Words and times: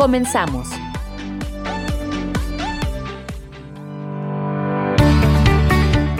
Comenzamos. 0.00 0.66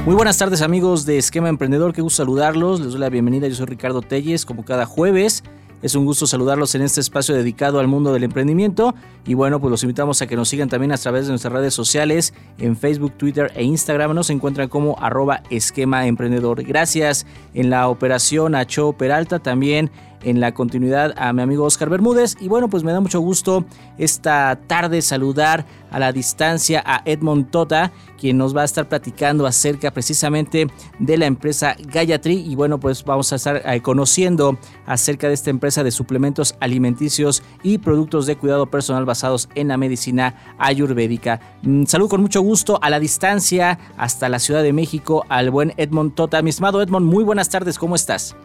Muy 0.05 0.15
buenas 0.15 0.37
tardes 0.37 0.61
amigos 0.61 1.07
de 1.07 1.17
Esquema 1.17 1.49
Emprendedor, 1.49 1.95
qué 1.95 2.03
gusto 2.03 2.19
saludarlos, 2.19 2.81
les 2.81 2.91
doy 2.91 3.01
la 3.01 3.09
bienvenida, 3.09 3.49
yo 3.49 3.55
soy 3.55 3.65
Ricardo 3.65 4.03
Telles, 4.03 4.45
como 4.45 4.67
cada 4.67 4.85
jueves. 4.85 5.43
Es 5.81 5.95
un 5.95 6.05
gusto 6.05 6.27
saludarlos 6.27 6.75
en 6.75 6.83
este 6.83 7.01
espacio 7.01 7.35
dedicado 7.35 7.81
al 7.81 7.89
mundo 7.89 8.13
del 8.13 8.25
emprendimiento 8.25 8.95
y 9.25 9.33
bueno, 9.33 9.61
pues 9.61 9.71
los 9.71 9.83
invitamos 9.83 10.21
a 10.21 10.27
que 10.27 10.37
nos 10.37 10.51
sigan 10.51 10.69
también 10.69 10.93
a 10.93 10.99
través 10.99 11.25
de 11.25 11.31
nuestras 11.31 11.55
redes 11.55 11.73
sociales 11.73 12.35
en 12.59 12.77
Facebook, 12.77 13.13
Twitter 13.17 13.51
e 13.55 13.65
Instagram. 13.65 14.15
Nos 14.15 14.29
encuentran 14.29 14.69
como 14.69 14.99
arroba 15.01 15.43
esquema 15.49 16.07
emprendedor. 16.07 16.63
Gracias 16.65 17.25
en 17.55 17.71
la 17.71 17.89
operación 17.89 18.55
a 18.55 18.67
Cho 18.67 18.93
Peralta, 18.93 19.39
también 19.39 19.91
en 20.23 20.41
la 20.41 20.53
continuidad 20.53 21.15
a 21.17 21.33
mi 21.33 21.43
amigo 21.43 21.65
Oscar 21.65 21.89
Bermúdez. 21.89 22.37
Y 22.41 22.49
bueno, 22.49 22.69
pues 22.69 22.85
me 22.85 22.93
da 22.93 23.01
mucho 23.01 23.21
gusto 23.21 23.65
esta 23.99 24.59
tarde 24.67 25.03
saludar 25.03 25.67
a 25.91 25.99
la 25.99 26.13
distancia 26.13 26.83
a 26.85 27.03
Edmond 27.05 27.51
Tota, 27.51 27.93
quien 28.19 28.39
nos 28.39 28.57
va 28.57 28.63
a 28.63 28.65
estar 28.65 28.89
platicando 28.89 29.47
acerca 29.47 29.91
precisamente 29.91 30.69
de 30.99 31.19
la 31.19 31.27
empresa 31.27 31.77
Gayatri. 31.79 32.35
Y 32.35 32.55
bueno, 32.55 32.79
pues 32.79 33.05
vamos 33.05 33.33
a 33.33 33.37
estar 33.37 33.63
eh, 33.65 33.81
conociendo 33.81 34.59
acerca 34.87 35.29
de 35.29 35.35
esta 35.35 35.51
empresa 35.51 35.83
de 35.83 35.91
suplementos 35.91 36.55
alimenticios 36.61 37.43
y 37.63 37.79
productos 37.79 38.27
de 38.27 38.37
cuidado 38.37 38.67
personal 38.67 39.05
basados 39.05 39.49
en 39.55 39.69
la 39.69 39.77
medicina 39.77 40.55
ayurvédica. 40.59 41.41
Mm, 41.63 41.85
Salud 41.85 42.09
con 42.09 42.21
mucho 42.21 42.41
gusto 42.41 42.79
a 42.83 42.91
la 42.91 43.01
distancia 43.01 43.79
hasta 43.97 44.29
la 44.29 44.39
Ciudad 44.39 44.63
de 44.63 44.73
México 44.73 45.25
al 45.29 45.51
buen 45.51 45.73
Edmond 45.77 46.15
Tota. 46.15 46.43
Mi 46.43 46.51
estimado 46.51 46.83
Edmond, 46.83 47.07
muy 47.07 47.25
buenas 47.25 47.49
tardes, 47.49 47.79
¿cómo 47.79 47.95
estás? 47.95 48.37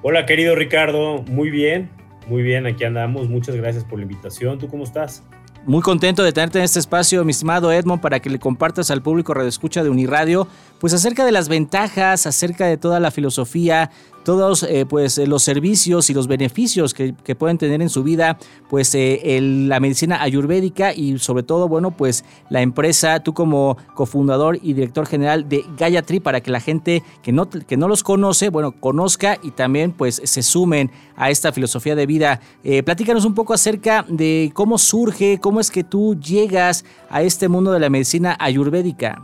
Hola 0.00 0.26
querido 0.26 0.54
Ricardo, 0.54 1.24
muy 1.24 1.50
bien, 1.50 1.90
muy 2.28 2.42
bien, 2.42 2.66
aquí 2.66 2.84
andamos, 2.84 3.28
muchas 3.28 3.56
gracias 3.56 3.82
por 3.82 3.98
la 3.98 4.04
invitación, 4.04 4.56
¿tú 4.60 4.68
cómo 4.68 4.84
estás? 4.84 5.24
Muy 5.66 5.82
contento 5.82 6.22
de 6.22 6.32
tenerte 6.32 6.58
en 6.58 6.64
este 6.64 6.78
espacio, 6.78 7.24
mi 7.24 7.32
estimado 7.32 7.72
Edmond, 7.72 8.00
para 8.00 8.20
que 8.20 8.30
le 8.30 8.38
compartas 8.38 8.92
al 8.92 9.02
público 9.02 9.34
Escucha 9.42 9.82
de 9.82 9.90
Uniradio, 9.90 10.46
pues 10.78 10.94
acerca 10.94 11.24
de 11.24 11.32
las 11.32 11.48
ventajas, 11.48 12.28
acerca 12.28 12.66
de 12.66 12.76
toda 12.76 13.00
la 13.00 13.10
filosofía, 13.10 13.90
todos 14.28 14.62
eh, 14.62 14.84
pues 14.84 15.16
eh, 15.16 15.26
los 15.26 15.42
servicios 15.42 16.10
y 16.10 16.12
los 16.12 16.26
beneficios 16.26 16.92
que, 16.92 17.14
pueden 17.34 17.56
tener 17.56 17.80
en 17.80 17.88
su 17.88 18.02
vida 18.02 18.36
pues 18.68 18.94
eh, 18.94 19.40
la 19.40 19.80
medicina 19.80 20.20
ayurvédica 20.20 20.92
y 20.92 21.18
sobre 21.18 21.44
todo 21.44 21.66
bueno 21.66 21.92
pues 21.92 22.26
la 22.50 22.60
empresa 22.60 23.20
tú 23.20 23.32
como 23.32 23.78
cofundador 23.94 24.58
y 24.60 24.74
director 24.74 25.06
general 25.06 25.48
de 25.48 25.64
Gayatri 25.78 26.20
para 26.20 26.42
que 26.42 26.50
la 26.50 26.60
gente 26.60 27.02
que 27.22 27.32
no, 27.32 27.48
que 27.48 27.78
no 27.78 27.88
los 27.88 28.02
conoce 28.02 28.50
bueno 28.50 28.72
conozca 28.72 29.38
y 29.42 29.52
también 29.52 29.92
pues 29.92 30.20
se 30.22 30.42
sumen 30.42 30.90
a 31.16 31.30
esta 31.30 31.50
filosofía 31.50 31.96
de 31.96 32.04
vida. 32.04 32.40
Platícanos 32.84 33.24
un 33.24 33.34
poco 33.34 33.54
acerca 33.54 34.04
de 34.08 34.50
cómo 34.52 34.76
surge 34.76 35.40
cómo 35.40 35.58
es 35.58 35.70
que 35.70 35.84
tú 35.84 36.20
llegas 36.20 36.84
a 37.08 37.22
este 37.22 37.48
mundo 37.48 37.72
de 37.72 37.80
la 37.80 37.88
medicina 37.88 38.36
ayurvédica. 38.38 39.22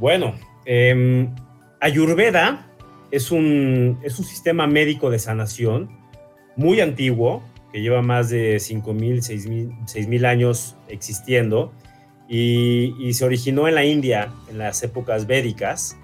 Bueno 0.00 0.32
eh, 0.64 1.28
Ayurveda 1.80 2.66
es 3.10 3.30
un, 3.30 3.98
es 4.02 4.18
un 4.18 4.24
sistema 4.24 4.66
médico 4.66 5.10
de 5.10 5.18
sanación 5.18 5.88
muy 6.56 6.80
antiguo, 6.80 7.42
que 7.72 7.80
lleva 7.80 8.02
más 8.02 8.30
de 8.30 8.56
5.000, 8.56 9.86
6.000 9.86 10.26
años 10.26 10.76
existiendo, 10.88 11.72
y, 12.28 13.12
se 13.14 13.24
originó 13.24 13.68
en 13.68 13.74
la 13.74 13.84
India 13.84 14.30
en 14.50 14.58
las 14.58 14.82
épocas 14.82 15.26
védicas, 15.26 15.96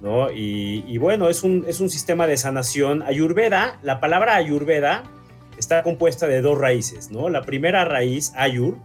¿no? 0.00 0.30
Y, 0.30 0.98
bueno, 0.98 1.28
es 1.28 1.42
un, 1.42 1.64
es 1.66 1.80
un 1.80 1.88
sistema 1.88 2.26
de 2.26 2.36
sanación. 2.36 3.02
Ayurveda, 3.02 3.78
la 3.82 3.98
palabra 3.98 4.36
Ayurveda 4.36 5.04
está 5.58 5.82
compuesta 5.82 6.26
de 6.26 6.42
dos 6.42 6.58
raíces, 6.58 7.10
¿no? 7.10 7.30
La 7.30 7.42
primera 7.42 7.84
raíz, 7.84 8.32
Ayur, 8.36 8.76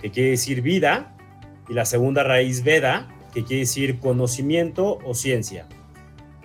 que 0.00 0.10
quiere 0.10 0.30
decir 0.30 0.62
vida, 0.62 1.16
y 1.68 1.72
la 1.72 1.84
segunda 1.84 2.22
raíz, 2.22 2.62
Veda, 2.62 3.08
que 3.34 3.44
quiere 3.44 3.60
decir 3.60 3.98
conocimiento 3.98 4.98
o 5.04 5.14
ciencia. 5.14 5.66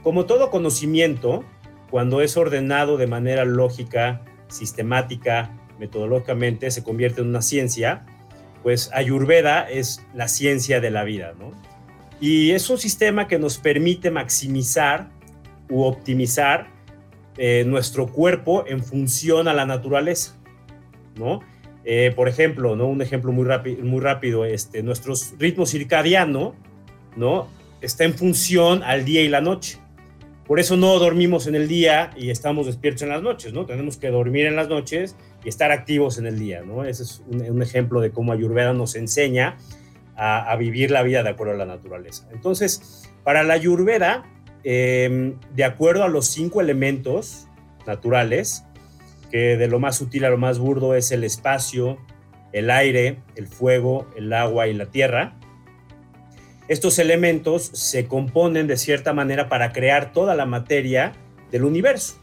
Como 0.04 0.26
todo 0.26 0.50
conocimiento, 0.50 1.46
cuando 1.92 2.22
es 2.22 2.36
ordenado 2.36 2.98
de 2.98 3.08
manera 3.08 3.46
lógica, 3.46 4.26
sistemática, 4.48 5.56
metodológicamente, 5.80 6.72
se 6.72 6.84
convierte 6.84 7.22
en 7.22 7.28
una 7.28 7.42
ciencia, 7.42 8.06
pues 8.64 8.90
Ayurveda 8.94 9.70
es 9.70 10.06
la 10.14 10.28
ciencia 10.28 10.82
de 10.82 10.92
la 10.92 11.04
vida, 11.04 11.34
¿no? 11.38 11.52
Y 12.20 12.52
es 12.52 12.70
un 12.70 12.78
sistema 12.78 13.28
que 13.28 13.40
nos 13.40 13.58
permite 13.58 14.12
maximizar 14.12 15.10
u 15.70 15.84
optimizar 15.84 16.68
eh, 17.38 17.64
nuestro 17.66 18.08
cuerpo 18.08 18.66
en 18.68 18.84
función 18.84 19.48
a 19.48 19.54
la 19.54 19.66
naturaleza, 19.66 20.36
¿no? 21.16 21.40
Eh, 21.86 22.12
por 22.16 22.28
ejemplo, 22.28 22.76
¿no? 22.76 22.88
Un 22.88 23.02
ejemplo 23.02 23.32
muy, 23.32 23.46
muy 23.82 24.02
rápido, 24.02 24.44
este, 24.44 24.84
nuestro 24.84 25.14
ritmo 25.38 25.66
circadiano 25.66 26.56
¿no? 27.19 27.47
Está 27.81 28.06
en 28.06 28.13
función 28.16 28.81
al 28.84 29.06
día 29.06 29.22
y 29.22 29.28
la 29.28 29.41
noche. 29.41 29.78
Por 30.50 30.59
eso 30.59 30.75
no 30.78 30.97
dormimos 30.97 31.46
en 31.46 31.53
el 31.53 31.68
día 31.68 32.09
y 32.18 32.31
estamos 32.31 32.66
despiertos 32.66 33.03
en 33.03 33.09
las 33.09 33.22
noches, 33.22 33.53
¿no? 33.53 33.68
Tenemos 33.68 33.97
que 33.97 34.09
dormir 34.09 34.47
en 34.47 34.56
las 34.56 34.68
noches 34.68 35.16
y 35.44 35.50
estar 35.50 35.72
activos 35.72 36.18
en 36.18 36.25
el 36.25 36.40
día, 36.40 36.63
¿no? 36.63 36.84
Ese 36.85 37.03
es 37.03 37.22
un, 37.29 37.62
ejemplo 37.62 38.02
de 38.02 38.09
cómo 38.09 38.31
Ayurveda 38.31 38.74
nos 38.74 38.96
enseña 38.96 39.58
a, 40.16 40.56
vivir 40.56 40.90
la 40.90 41.03
vida 41.03 41.22
de 41.22 41.29
acuerdo 41.29 41.53
a 41.53 41.58
la 41.58 41.68
naturaleza. 41.68 42.28
Entonces, 42.34 43.08
para 43.24 43.44
la 43.44 43.53
Ayurveda, 43.53 44.24
em, 44.63 45.35
de 45.53 45.63
acuerdo 45.63 46.03
a 46.03 46.08
los 46.08 46.25
cinco 46.25 46.62
elementos 46.62 47.47
naturales, 47.85 48.66
que 49.29 49.56
de 49.56 49.68
lo 49.68 49.79
más 49.79 49.97
sutil 49.97 50.25
a 50.25 50.29
lo 50.31 50.38
más 50.40 50.58
burdo 50.58 50.96
es 50.96 51.12
el 51.12 51.24
espacio, 51.24 52.00
el 52.52 52.72
aire, 52.72 53.19
el 53.35 53.47
fuego, 53.47 54.08
el 54.18 54.34
agua 54.34 54.68
y 54.68 54.74
la 54.74 54.88
tierra, 54.88 55.39
estos 56.69 57.00
elementos 57.00 57.63
se 57.74 58.07
componen 58.07 58.68
de 58.68 58.78
cierta 58.78 59.12
manera 59.12 59.50
para 59.50 59.74
crear 59.74 60.13
toda 60.13 60.35
la 60.35 60.46
materia 60.46 61.13
del 61.52 61.63
universo, 61.66 62.22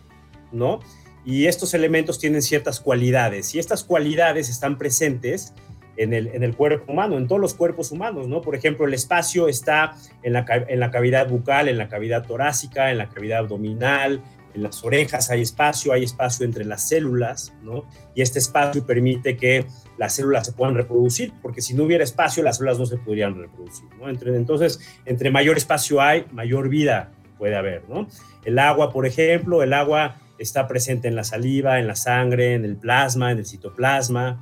¿no? 0.52 0.78
Y 1.24 1.46
estos 1.46 1.74
elementos 1.74 2.20
tienen 2.20 2.40
ciertas 2.40 2.78
cualidades 2.78 3.54
y 3.56 3.58
estas 3.58 3.82
cualidades 3.82 4.48
están 4.48 4.78
presentes 4.78 5.52
en 5.96 6.12
el, 6.12 6.28
en 6.28 6.44
el 6.44 6.54
cuerpo 6.54 6.92
humano, 6.92 7.18
en 7.18 7.26
todos 7.26 7.40
los 7.40 7.54
cuerpos 7.54 7.90
humanos, 7.90 8.28
¿no? 8.28 8.40
Por 8.40 8.54
ejemplo, 8.54 8.86
el 8.86 8.94
espacio 8.94 9.48
está 9.48 9.96
en 10.22 10.34
la, 10.34 10.44
en 10.68 10.78
la 10.78 10.92
cavidad 10.92 11.28
bucal, 11.28 11.68
en 11.68 11.78
la 11.78 11.88
cavidad 11.88 12.24
torácica, 12.24 12.92
en 12.92 12.98
la 12.98 13.08
cavidad 13.08 13.40
abdominal, 13.40 14.22
en 14.56 14.62
las 14.62 14.82
orejas 14.82 15.30
hay 15.30 15.42
espacio, 15.42 15.92
hay 15.92 16.04
espacio 16.04 16.46
entre 16.46 16.64
las 16.64 16.88
células, 16.88 17.52
¿no? 17.62 17.84
Y 18.14 18.22
este 18.22 18.38
espacio 18.38 18.84
permite 18.86 19.36
que 19.36 19.66
las 19.98 20.14
células 20.14 20.46
se 20.46 20.52
puedan 20.52 20.74
reproducir, 20.74 21.32
porque 21.42 21.60
si 21.60 21.74
no 21.74 21.84
hubiera 21.84 22.02
espacio, 22.02 22.42
las 22.42 22.56
células 22.56 22.78
no 22.78 22.86
se 22.86 22.96
podrían 22.96 23.38
reproducir, 23.38 23.86
¿no? 24.00 24.08
Entonces, 24.08 24.80
entre 25.04 25.30
mayor 25.30 25.58
espacio 25.58 26.00
hay, 26.00 26.24
mayor 26.32 26.70
vida 26.70 27.12
puede 27.38 27.54
haber, 27.54 27.86
¿no? 27.88 28.08
El 28.46 28.58
agua, 28.58 28.92
por 28.92 29.06
ejemplo, 29.06 29.62
el 29.62 29.74
agua 29.74 30.16
está 30.38 30.66
presente 30.66 31.06
en 31.06 31.16
la 31.16 31.24
saliva, 31.24 31.78
en 31.78 31.86
la 31.86 31.96
sangre, 31.96 32.54
en 32.54 32.64
el 32.64 32.76
plasma, 32.76 33.32
en 33.32 33.38
el 33.38 33.46
citoplasma. 33.46 34.40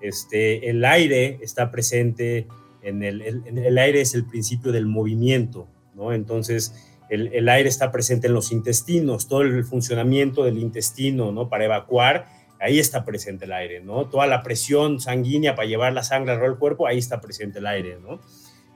Este, 0.00 0.70
el 0.70 0.84
aire 0.84 1.40
está 1.42 1.72
presente 1.72 2.46
en 2.82 3.02
el, 3.02 3.22
el, 3.22 3.58
el 3.58 3.78
aire 3.78 4.00
es 4.02 4.14
el 4.14 4.24
principio 4.24 4.70
del 4.70 4.86
movimiento, 4.86 5.66
¿no? 5.94 6.12
Entonces, 6.12 6.87
el, 7.10 7.48
aire 7.48 7.68
está 7.68 7.90
presente 7.90 8.26
en 8.26 8.34
los 8.34 8.52
intestinos, 8.52 9.28
todo 9.28 9.42
el 9.42 9.64
funcionamiento 9.64 10.44
del 10.44 10.58
intestino, 10.58 11.32
¿no? 11.32 11.48
Para 11.48 11.64
evacuar, 11.64 12.26
ahí 12.60 12.78
está 12.78 13.04
presente 13.04 13.46
el 13.46 13.52
aire, 13.52 13.80
¿no? 13.80 14.06
Toda 14.06 14.26
la 14.26 14.42
presión 14.42 15.00
sanguínea 15.00 15.54
para 15.54 15.68
llevar 15.68 15.92
la 15.92 16.02
sangre 16.02 16.32
al 16.32 16.58
cuerpo, 16.58 16.86
ahí 16.86 16.98
está 16.98 17.20
presente 17.20 17.60
el 17.60 17.66
aire, 17.66 17.98
¿no? 18.00 18.20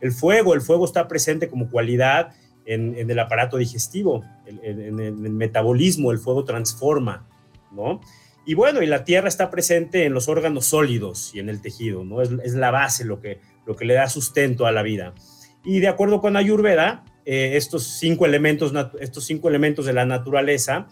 El 0.00 0.12
fuego, 0.12 0.54
el 0.54 0.62
fuego 0.62 0.84
está 0.84 1.08
presente 1.08 1.48
como 1.48 1.70
cualidad 1.70 2.34
en, 2.64 3.10
el 3.10 3.18
aparato 3.18 3.56
digestivo, 3.56 4.24
en, 4.46 4.98
el 5.00 5.14
metabolismo, 5.14 6.12
el 6.12 6.18
fuego 6.18 6.44
transforma, 6.44 7.28
¿no? 7.70 8.00
Y 8.44 8.54
bueno, 8.54 8.82
y 8.82 8.86
la 8.86 9.04
tierra 9.04 9.28
está 9.28 9.50
presente 9.50 10.04
en 10.04 10.14
los 10.14 10.28
órganos 10.28 10.66
sólidos 10.66 11.32
y 11.34 11.38
en 11.38 11.48
el 11.48 11.60
tejido, 11.60 12.04
¿no? 12.04 12.22
Es, 12.22 12.54
la 12.54 12.70
base, 12.70 13.04
lo 13.04 13.20
que, 13.20 13.40
lo 13.66 13.76
que 13.76 13.84
le 13.84 13.94
da 13.94 14.08
sustento 14.08 14.66
a 14.66 14.72
la 14.72 14.82
vida. 14.82 15.14
Y 15.64 15.78
de 15.78 15.88
acuerdo 15.88 16.20
con 16.20 16.36
Ayurveda, 16.36 17.04
eh, 17.24 17.56
estos, 17.56 17.84
cinco 17.84 18.26
elementos, 18.26 18.72
estos 19.00 19.24
cinco 19.24 19.48
elementos 19.48 19.86
de 19.86 19.92
la 19.92 20.04
naturaleza 20.04 20.88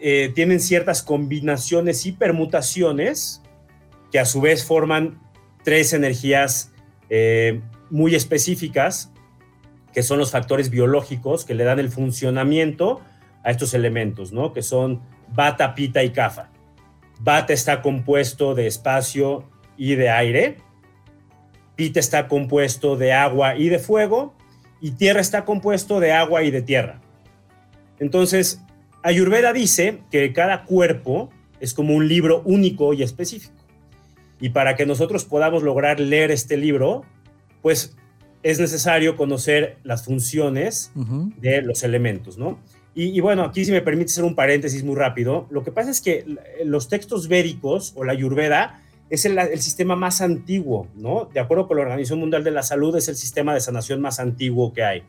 eh, 0.00 0.32
tienen 0.34 0.60
ciertas 0.60 1.02
combinaciones 1.02 2.06
y 2.06 2.12
permutaciones 2.12 3.42
que 4.10 4.18
a 4.18 4.24
su 4.24 4.40
vez 4.40 4.64
forman 4.64 5.20
tres 5.62 5.92
energías 5.92 6.72
eh, 7.10 7.60
muy 7.90 8.14
específicas, 8.14 9.12
que 9.92 10.02
son 10.02 10.18
los 10.18 10.30
factores 10.30 10.70
biológicos 10.70 11.44
que 11.44 11.54
le 11.54 11.64
dan 11.64 11.78
el 11.78 11.90
funcionamiento 11.90 13.00
a 13.42 13.50
estos 13.50 13.74
elementos, 13.74 14.32
¿no? 14.32 14.52
Que 14.52 14.62
son 14.62 15.02
bata, 15.28 15.74
pita 15.74 16.02
y 16.02 16.10
kafa. 16.10 16.50
Bata 17.20 17.52
está 17.52 17.82
compuesto 17.82 18.54
de 18.54 18.66
espacio 18.66 19.50
y 19.76 19.96
de 19.96 20.10
aire. 20.10 20.56
Pita 21.76 22.00
está 22.00 22.28
compuesto 22.28 22.96
de 22.96 23.12
agua 23.12 23.56
y 23.56 23.68
de 23.68 23.78
fuego. 23.78 24.34
Y 24.80 24.92
tierra 24.92 25.20
está 25.20 25.44
compuesto 25.44 26.00
de 26.00 26.12
agua 26.12 26.42
y 26.42 26.50
de 26.50 26.62
tierra. 26.62 27.00
Entonces, 27.98 28.62
Ayurveda 29.02 29.52
dice 29.52 30.00
que 30.10 30.32
cada 30.32 30.64
cuerpo 30.64 31.30
es 31.60 31.74
como 31.74 31.94
un 31.94 32.08
libro 32.08 32.42
único 32.44 32.92
y 32.94 33.02
específico. 33.02 33.54
Y 34.40 34.50
para 34.50 34.74
que 34.74 34.86
nosotros 34.86 35.24
podamos 35.24 35.62
lograr 35.62 36.00
leer 36.00 36.30
este 36.30 36.56
libro, 36.56 37.04
pues 37.60 37.96
es 38.42 38.58
necesario 38.58 39.16
conocer 39.16 39.76
las 39.82 40.04
funciones 40.04 40.92
de 41.36 41.60
los 41.60 41.82
elementos, 41.82 42.38
¿no? 42.38 42.58
Y, 42.92 43.20
bueno, 43.20 43.44
aquí 43.44 43.64
si 43.64 43.70
me 43.70 43.82
permite 43.82 44.10
hacer 44.10 44.24
un 44.24 44.34
paréntesis 44.34 44.82
muy 44.82 44.96
rápido, 44.96 45.46
lo 45.50 45.62
que 45.62 45.70
pasa 45.70 45.90
es 45.90 46.00
que 46.00 46.24
los 46.64 46.88
textos 46.88 47.28
védicos 47.28 47.92
o 47.94 48.04
la 48.04 48.12
Ayurveda 48.12 48.79
es 49.10 49.24
el, 49.24 49.60
sistema 49.60 49.96
más 49.96 50.20
antiguo, 50.20 50.86
¿no? 50.94 51.28
De 51.34 51.40
acuerdo 51.40 51.66
con 51.66 51.76
la 51.76 51.82
Organización 51.82 52.20
Mundial 52.20 52.44
de 52.44 52.52
la 52.52 52.62
Salud, 52.62 52.96
es 52.96 53.08
el 53.08 53.16
sistema 53.16 53.52
de 53.52 53.60
sanación 53.60 54.00
más 54.00 54.20
antiguo 54.20 54.72
que 54.72 54.84
hay. 54.84 55.02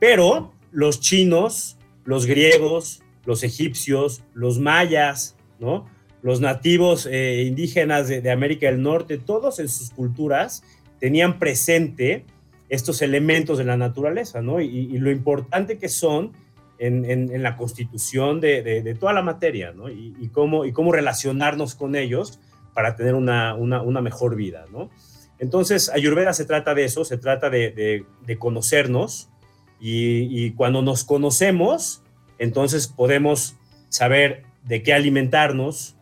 Pero 0.00 0.52
los 0.72 1.00
chinos, 1.00 1.78
los 2.04 2.26
griegos, 2.26 3.02
los 3.24 3.44
egipcios, 3.44 4.24
los 4.34 4.58
mayas, 4.58 5.36
¿no? 5.60 5.86
Los 6.22 6.40
nativos 6.40 7.06
eh, 7.06 7.44
indígenas 7.46 8.08
de, 8.08 8.30
América 8.30 8.66
del 8.66 8.82
Norte, 8.82 9.16
todos 9.16 9.60
en 9.60 9.68
sus 9.68 9.90
culturas 9.90 10.64
tenían 10.98 11.38
presente 11.38 12.26
estos 12.68 13.00
elementos 13.00 13.58
de 13.58 13.64
la 13.64 13.76
naturaleza, 13.76 14.42
¿no? 14.42 14.60
Y, 14.60 14.98
lo 14.98 15.10
importante 15.10 15.78
que 15.78 15.88
son 15.88 16.32
en, 16.78 17.42
la 17.42 17.56
constitución 17.56 18.40
de, 18.40 18.96
toda 18.98 19.12
la 19.12 19.22
materia, 19.22 19.72
¿no? 19.72 19.88
Y 19.88 20.30
cómo 20.32 20.92
relacionarnos 20.92 21.76
con 21.76 21.94
ellos 21.94 22.40
para 22.74 22.96
tener 22.96 23.14
una, 23.14 23.54
una, 23.54 24.00
mejor 24.00 24.36
vida, 24.36 24.64
¿no? 24.72 24.90
Entonces, 25.38 25.88
Ayurveda 25.88 26.32
se 26.32 26.44
trata 26.44 26.74
de 26.74 26.84
eso, 26.84 27.04
se 27.04 27.16
trata 27.16 27.50
de, 27.50 28.04
conocernos 28.38 29.30
y, 29.80 30.50
cuando 30.52 30.82
nos 30.82 31.04
conocemos, 31.04 32.02
entonces 32.38 32.88
podemos 32.88 33.56
saber 33.88 34.44
de 34.64 34.82
qué 34.82 34.92
alimentarnos, 34.92 35.96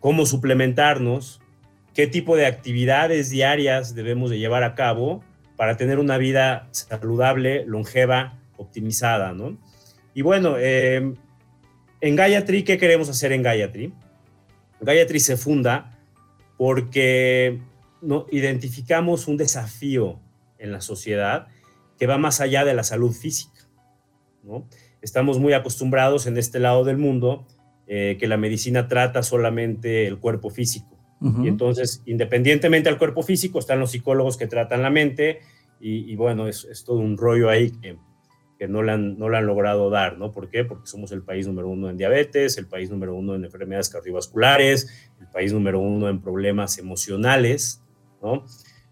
cómo 0.00 0.26
suplementarnos, 0.26 1.40
qué 1.94 2.06
tipo 2.06 2.36
de 2.36 2.46
actividades 2.46 3.30
diarias 3.30 3.94
debemos 3.94 4.30
de 4.30 4.38
llevar 4.38 4.62
a 4.64 4.74
cabo 4.74 5.22
para 5.56 5.76
tener 5.76 5.98
una 5.98 6.18
vida 6.18 6.68
saludable, 6.70 7.64
longeva, 7.66 8.38
optimizada, 8.56 9.32
¿no? 9.32 9.56
Y 10.14 10.22
bueno, 10.22 10.56
eh, 10.58 11.12
en 12.00 12.16
Gayatri, 12.16 12.62
¿qué 12.62 12.78
queremos 12.78 13.08
hacer 13.08 13.32
en 13.32 13.42
Gayatri? 13.42 13.92
Gayatri 14.80 15.20
se 15.20 15.36
funda 15.36 15.98
porque 16.56 17.60
¿no? 18.00 18.26
identificamos 18.30 19.28
un 19.28 19.36
desafío 19.36 20.20
en 20.58 20.72
la 20.72 20.80
sociedad 20.80 21.48
que 21.98 22.06
va 22.06 22.18
más 22.18 22.40
allá 22.40 22.64
de 22.64 22.74
la 22.74 22.82
salud 22.82 23.12
física, 23.12 23.68
¿no? 24.42 24.66
estamos 25.02 25.38
muy 25.38 25.52
acostumbrados 25.52 26.26
en 26.26 26.36
este 26.36 26.58
lado 26.58 26.84
del 26.84 26.98
mundo 26.98 27.46
eh, 27.86 28.16
que 28.18 28.26
la 28.26 28.36
medicina 28.36 28.88
trata 28.88 29.22
solamente 29.22 30.06
el 30.06 30.18
cuerpo 30.18 30.50
físico. 30.50 30.96
Y 31.42 31.48
entonces, 31.48 32.02
independientemente 32.04 32.90
del 32.90 32.98
cuerpo 32.98 33.22
físico, 33.22 33.58
están 33.58 33.80
los 33.80 33.92
psicólogos 33.92 34.36
que 34.36 34.46
tratan 34.46 34.82
la 34.82 34.90
mente 34.90 35.40
y, 35.80 36.14
bueno, 36.14 36.46
es, 36.46 36.64
es, 36.64 36.84
todo 36.84 36.98
un 36.98 37.16
rollo 37.16 37.48
ahí 37.48 37.70
que, 37.70 37.96
que 38.58 38.68
no, 38.68 38.82
le 38.82 38.92
han, 38.92 39.18
no 39.18 39.28
le 39.28 39.36
han 39.36 39.46
logrado 39.46 39.90
dar, 39.90 40.18
¿no? 40.18 40.32
¿Por 40.32 40.48
qué? 40.48 40.64
Porque 40.64 40.86
somos 40.86 41.12
el 41.12 41.22
país 41.22 41.46
número 41.46 41.68
uno 41.68 41.90
en 41.90 41.96
diabetes, 41.96 42.56
el 42.56 42.66
país 42.66 42.90
número 42.90 43.14
uno 43.14 43.34
en 43.34 43.44
enfermedades 43.44 43.88
cardiovasculares, 43.88 45.10
el 45.20 45.26
país 45.28 45.52
número 45.52 45.78
uno 45.78 46.08
en 46.08 46.20
problemas 46.20 46.78
emocionales, 46.78 47.82
¿no? 48.22 48.44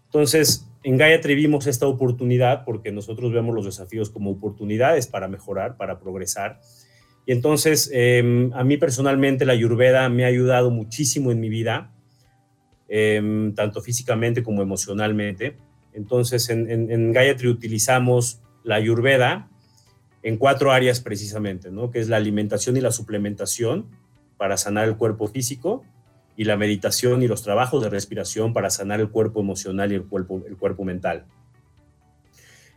Entonces, 0.05 0.67
en 0.83 0.97
Gaia 0.97 1.19
vimos 1.19 1.65
esta 1.65 1.87
oportunidad 1.87 2.63
porque 2.63 2.91
nosotros 2.91 3.33
vemos 3.33 3.55
los 3.55 3.65
desafíos 3.65 4.11
como 4.11 4.29
oportunidades 4.29 5.07
para 5.07 5.27
mejorar, 5.27 5.77
para 5.77 5.99
progresar. 5.99 6.59
Y 7.25 7.31
entonces, 7.31 7.89
em, 7.91 8.53
a 8.53 8.63
mí 8.63 8.77
personalmente 8.77 9.45
la 9.45 9.53
Ayurveda 9.53 10.07
me 10.09 10.25
ha 10.25 10.27
ayudado 10.27 10.69
muchísimo 10.69 11.31
en 11.31 11.39
mi 11.39 11.49
vida, 11.49 11.91
em, 12.87 13.55
tanto 13.55 13.81
físicamente 13.81 14.43
como 14.43 14.61
emocionalmente. 14.61 15.57
Entonces, 15.91 16.49
en, 16.49 16.69
en, 16.69 16.91
en 16.91 17.11
Gayatri 17.11 17.47
utilizamos 17.47 18.41
la 18.63 18.75
Ayurveda 18.75 19.49
en 20.25 20.35
cuatro 20.35 20.73
áreas 20.73 20.99
precisamente, 20.99 21.71
¿no? 21.71 21.89
Que 21.89 21.99
es 21.99 22.09
la 22.09 22.17
alimentación 22.17 22.75
y 22.75 22.81
la 22.81 22.91
suplementación 22.91 23.87
para 24.35 24.57
sanar 24.57 24.85
el 24.89 24.97
cuerpo 24.97 25.27
físico, 25.27 25.85
y 26.37 26.43
la 26.43 26.57
meditación 26.57 27.23
y 27.23 27.27
los 27.27 27.43
trabajos 27.43 27.83
de 27.83 27.89
respiración 27.89 28.53
para 28.53 28.69
sanar 28.69 28.99
el 28.99 29.09
cuerpo 29.09 29.39
emocional 29.39 29.91
y 29.91 29.95
el 29.95 30.05
cuerpo, 30.05 30.43
el 30.47 30.57
cuerpo 30.57 30.83
mental. 30.83 31.25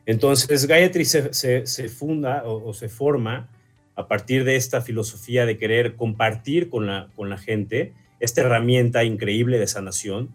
Entonces, 0.07 0.67
Gayatri 0.67 1.05
se, 1.05 1.35
se, 1.35 1.89
funda 1.89 2.45
o, 2.45 2.73
se 2.73 2.89
forma 2.89 3.51
a 3.95 4.07
partir 4.09 4.45
de 4.45 4.57
esta 4.57 4.81
filosofía 4.81 5.45
de 5.45 5.59
querer 5.59 5.97
compartir 5.97 6.71
con 6.71 6.87
la, 6.87 7.11
con 7.15 7.29
la 7.29 7.37
gente 7.37 7.95
esta 8.21 8.41
herramienta 8.41 9.05
increíble 9.05 9.59
de 9.59 9.67
sanación, 9.67 10.35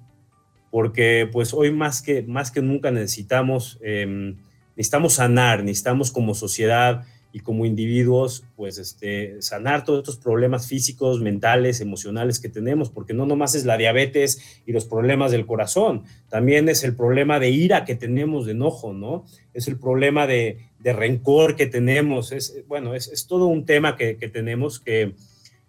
porque 0.70 1.28
pues 1.32 1.54
hoy 1.54 1.72
más 1.72 2.02
que, 2.02 2.24
más 2.24 2.52
que 2.52 2.62
nunca 2.62 2.92
necesitamos, 2.92 3.80
eh, 3.82 4.36
necesitamos 4.76 5.14
sanar, 5.14 5.64
necesitamos 5.64 6.12
como 6.12 6.34
sociedad 6.34 7.04
y 7.36 7.40
como 7.40 7.66
individuos, 7.66 8.46
pues 8.56 8.78
este, 8.78 9.42
sanar 9.42 9.84
todos 9.84 10.00
estos 10.02 10.18
problemas 10.18 10.68
físicos, 10.68 11.20
mentales, 11.20 11.82
emocionales 11.82 12.40
que 12.40 12.48
tenemos, 12.48 12.92
porque 12.92 13.16
no 13.16 13.26
nomás 13.26 13.56
es 13.56 13.66
la 13.66 13.76
diabetes 13.76 14.62
y 14.68 14.72
los 14.72 14.86
problemas 14.86 15.32
del 15.32 15.48
corazón, 15.48 16.04
también 16.30 16.70
es 16.70 16.84
el 16.84 16.96
problema 16.96 17.40
de 17.40 17.50
ira 17.50 17.86
que 17.86 17.96
tenemos, 17.96 18.46
de 18.46 18.52
enojo, 18.52 18.94
¿no? 18.94 19.26
Es 19.56 19.68
el 19.68 19.80
problema 19.80 20.28
de, 20.28 20.60
rencor 20.84 21.56
que 21.56 21.66
tenemos, 21.66 22.32
es, 22.32 22.64
bueno, 22.68 22.94
es, 22.94 23.26
todo 23.28 23.48
un 23.48 23.66
tema 23.66 23.96
que, 23.96 24.14
tenemos 24.32 24.80
que, 24.80 25.16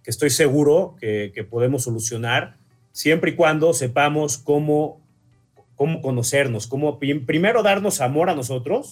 estoy 0.05 0.29
seguro 0.29 0.97
que, 1.01 1.47
podemos 1.49 1.85
solucionar 1.85 2.59
siempre 2.93 3.31
y 3.31 3.37
cuando 3.37 3.73
sepamos 3.73 4.37
cómo, 4.37 5.01
cómo 5.77 6.01
conocernos, 6.01 6.67
cómo 6.67 6.99
primero 6.99 7.63
darnos 7.63 8.01
amor 8.01 8.31
a 8.31 8.35
nosotros 8.35 8.91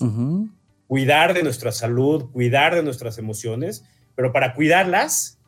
cuidar 0.93 1.33
de 1.33 1.43
nuestra 1.43 1.73
salud, 1.73 2.27
cuidar 2.33 2.75
de 2.75 2.83
nuestras 2.83 3.17
emociones, 3.17 3.83
pero 4.15 4.31
para 4.31 4.53
cuidarlas 4.53 5.39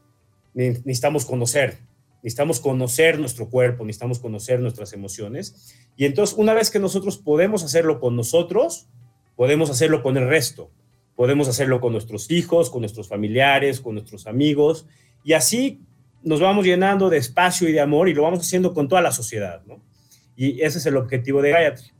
necesitamos 0.55 1.26
conocer, 1.26 1.81
necesitamos 2.23 2.61
conocer 2.61 3.19
nuestro 3.19 3.50
cuerpo, 3.50 3.85
necesitamos 3.85 4.21
conocer 4.21 4.61
nuestras 4.61 4.95
emociones. 4.95 5.76
Y 5.99 6.07
entonces, 6.07 6.35
una 6.38 6.55
vez 6.55 6.71
que 6.71 6.79
nosotros 6.79 7.19
podemos 7.19 7.62
hacerlo 7.62 8.00
con 8.00 8.17
nosotros, 8.17 8.88
podemos 9.37 9.69
hacerlo 9.69 10.03
con 10.03 10.17
el 10.17 10.29
resto. 10.29 10.71
Podemos 11.14 11.47
hacerlo 11.47 11.79
con 11.79 11.93
nuestros 11.93 12.31
hijos, 12.31 12.71
con 12.71 12.81
nuestros 12.81 13.09
familiares, 13.09 13.83
con 13.83 13.97
nuestros 13.97 14.26
amigos. 14.26 14.87
Y 15.25 15.35
así 15.35 15.83
nos 16.23 16.41
vamos 16.41 16.64
llenando 16.64 17.11
de 17.11 17.19
espacio 17.19 17.69
y 17.69 17.73
de 17.73 17.81
amor 17.81 18.09
y 18.09 18.14
lo 18.14 18.23
vamos 18.23 18.41
haciendo 18.41 18.73
con 18.73 18.88
toda 18.88 19.03
la 19.03 19.12
sociedad. 19.12 19.62
¿no? 19.67 19.83
Y 20.37 20.62
ese 20.62 20.79
es 20.79 20.87
el 20.87 20.97
objetivo 20.97 21.43
de 21.43 21.50
Gayatri. 21.50 21.91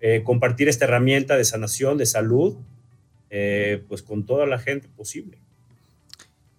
Eh, 0.00 0.22
compartir 0.24 0.68
esta 0.68 0.86
herramienta 0.86 1.36
de 1.36 1.44
sanación, 1.44 1.98
de 1.98 2.06
salud, 2.06 2.56
eh, 3.28 3.84
pues 3.88 4.02
con 4.02 4.24
toda 4.24 4.46
la 4.46 4.58
gente 4.58 4.88
posible. 4.88 5.38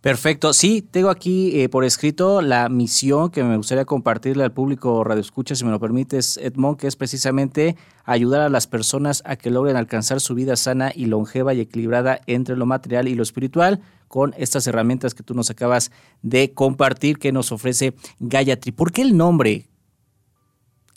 Perfecto. 0.01 0.51
Sí, 0.53 0.81
tengo 0.81 1.11
aquí 1.11 1.61
eh, 1.61 1.69
por 1.69 1.85
escrito 1.85 2.41
la 2.41 2.69
misión 2.69 3.29
que 3.29 3.43
me 3.43 3.55
gustaría 3.55 3.85
compartirle 3.85 4.43
al 4.43 4.51
público 4.51 5.03
Radio 5.03 5.21
Escucha, 5.21 5.53
si 5.53 5.63
me 5.63 5.69
lo 5.69 5.79
permites, 5.79 6.37
Edmond, 6.37 6.79
que 6.79 6.87
es 6.87 6.95
precisamente 6.95 7.75
ayudar 8.03 8.41
a 8.41 8.49
las 8.49 8.65
personas 8.65 9.21
a 9.25 9.35
que 9.35 9.51
logren 9.51 9.75
alcanzar 9.75 10.19
su 10.19 10.33
vida 10.33 10.55
sana 10.55 10.91
y 10.95 11.05
longeva 11.05 11.53
y 11.53 11.59
equilibrada 11.59 12.19
entre 12.25 12.57
lo 12.57 12.65
material 12.65 13.07
y 13.07 13.13
lo 13.13 13.21
espiritual 13.21 13.81
con 14.07 14.33
estas 14.37 14.65
herramientas 14.65 15.13
que 15.13 15.21
tú 15.21 15.35
nos 15.35 15.51
acabas 15.51 15.91
de 16.23 16.51
compartir 16.51 17.19
que 17.19 17.31
nos 17.31 17.51
ofrece 17.51 17.93
Gayatri. 18.19 18.71
¿Por 18.71 18.91
qué 18.91 19.03
el 19.03 19.15
nombre? 19.15 19.70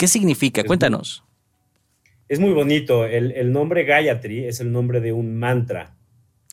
¿Qué 0.05 0.09
significa? 0.09 0.63
Cuéntanos 0.65 1.25
es 2.29 2.41
muy 2.41 2.53
bonito. 2.53 3.05
El, 3.05 3.53
nombre 3.53 3.85
Gayatri 3.85 4.45
es 4.45 4.61
el 4.61 4.73
nombre 4.73 5.01
de 5.01 5.13
un 5.13 5.39
mantra. 5.39 5.97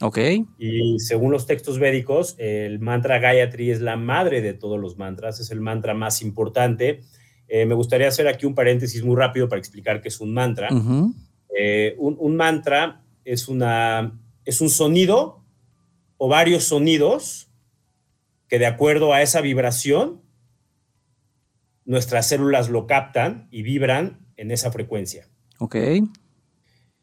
Ok. 0.02 0.18
Y 0.58 1.00
según 1.00 1.32
los 1.32 1.46
textos 1.46 1.80
védicos, 1.80 2.36
el 2.38 2.80
mantra 2.80 3.20
Gayatri 3.20 3.72
es 3.72 3.82
la 3.82 3.98
madre 3.98 4.42
de 4.42 4.54
todos 4.54 4.80
los 4.80 4.98
mantras, 4.98 5.40
es 5.40 5.52
el 5.52 5.62
mantra 5.62 5.94
más 5.94 6.22
importante. 6.22 7.02
Eh, 7.48 7.66
me 7.66 7.76
gustaría 7.76 8.08
hacer 8.08 8.28
aquí 8.28 8.46
un 8.46 8.56
paréntesis 8.56 9.04
muy 9.04 9.16
rápido 9.16 9.48
para 9.48 9.60
explicar 9.60 10.02
qué 10.02 10.10
es 10.10 10.20
un 10.20 10.34
mantra. 10.34 10.70
Eh, 11.58 11.96
un, 11.98 12.36
mantra 12.36 13.04
es, 13.26 13.48
una, 13.48 14.20
es 14.46 14.62
un 14.62 14.70
sonido 14.70 15.44
o 16.18 16.28
varios 16.28 16.64
sonidos 16.64 17.50
que 18.48 18.60
de 18.60 18.66
acuerdo 18.66 19.14
a 19.14 19.22
esa 19.22 19.42
vibración, 19.42 20.22
nuestras 21.86 22.28
células 22.28 22.70
lo 22.70 22.88
captan 22.88 23.48
y 23.52 23.64
vibran 23.64 24.28
en 24.38 24.52
esa 24.52 24.72
frecuencia. 24.72 25.28
Ok. 25.60 25.76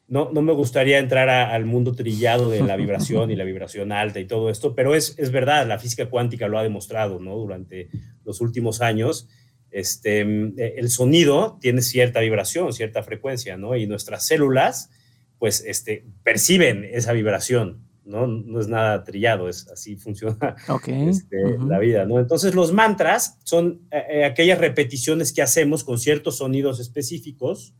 No, 0.07 0.31
no 0.33 0.41
me 0.41 0.53
gustaría 0.53 0.99
entrar 0.99 1.29
al 1.29 1.67
mundo 1.67 1.95
trillado 1.95 2.51
de 2.51 2.63
la 2.63 2.77
vibración 2.83 3.31
y 3.31 3.37
la 3.37 3.45
vibración 3.45 3.93
alta 3.93 4.21
y 4.21 4.27
todo 4.27 4.51
esto, 4.51 4.75
pero 4.75 4.95
es, 4.95 5.15
es 5.19 5.31
verdad, 5.31 5.67
la 5.67 5.79
física 5.79 6.09
cuántica 6.09 6.49
lo 6.49 6.59
ha 6.59 6.63
demostrado 6.63 7.21
¿no? 7.21 7.37
durante 7.37 7.91
los 8.25 8.41
últimos 8.41 8.81
años. 8.81 9.29
Este, 9.71 10.23
el 10.23 10.89
sonido 10.89 11.59
tiene 11.61 11.83
cierta 11.83 12.21
vibración, 12.21 12.73
cierta 12.73 13.03
frecuencia, 13.03 13.59
¿no? 13.59 13.77
Y 13.77 13.87
nuestras 13.87 14.27
células, 14.27 14.91
pues, 15.39 15.63
este, 15.67 16.07
perciben 16.23 16.89
esa 16.91 17.13
vibración, 17.13 17.88
¿no? 18.09 18.27
No 18.27 18.59
es 18.59 18.69
nada 18.69 19.05
trillado, 19.05 19.49
es 19.49 19.69
así 19.69 19.97
funciona 19.97 20.57
este, 20.87 21.59
la 21.59 21.79
vida, 21.79 22.07
¿no? 22.07 22.19
Entonces 22.19 22.55
los 22.55 22.73
mantras 22.73 23.39
son 23.45 23.83
eh, 23.91 24.03
eh, 24.11 24.25
aquellas 24.25 24.59
repeticiones 24.59 25.33
que 25.33 25.43
hacemos 25.43 25.85
con 25.85 25.99
ciertos 25.99 26.39
sonidos 26.39 26.81
específicos 26.81 27.75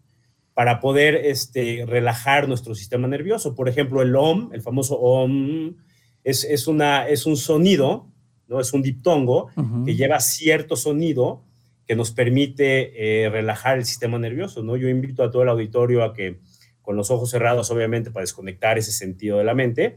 para 0.53 0.81
poder 0.81 1.15
este, 1.15 1.85
relajar 1.87 2.47
nuestro 2.49 2.75
sistema 2.75 3.09
nervioso. 3.09 3.55
Por 3.55 3.69
ejemplo, 3.69 4.03
el 4.03 4.15
OM, 4.15 4.51
el 4.53 4.61
famoso 4.61 4.99
OM, 4.99 5.77
es, 6.25 6.45
es, 6.45 6.67
una, 6.67 7.09
es 7.09 7.27
un 7.27 7.37
sonido, 7.37 8.13
¿no? 8.49 8.61
Es 8.61 8.73
un 8.73 8.83
diptongo 8.83 9.51
que 9.85 9.95
lleva 9.95 10.21
cierto 10.21 10.77
sonido 10.77 11.45
que 11.87 11.97
nos 11.97 12.11
permite 12.11 13.25
eh, 13.25 13.31
relajar 13.31 13.79
el 13.79 13.87
sistema 13.87 14.19
nervioso, 14.19 14.63
¿no? 14.63 14.77
Yo 14.77 14.89
invito 14.89 15.23
a 15.23 15.31
todo 15.31 15.43
el 15.43 15.49
auditorio 15.49 16.05
a 16.05 16.13
que 16.13 16.41
con 16.83 16.97
los 16.97 17.11
ojos 17.11 17.31
cerrados, 17.31 17.71
obviamente, 17.71 18.11
para 18.11 18.25
desconectar 18.25 18.79
ese 18.79 18.93
sentido 18.93 19.39
de 19.39 19.45
la 19.45 19.55
mente, 19.55 19.97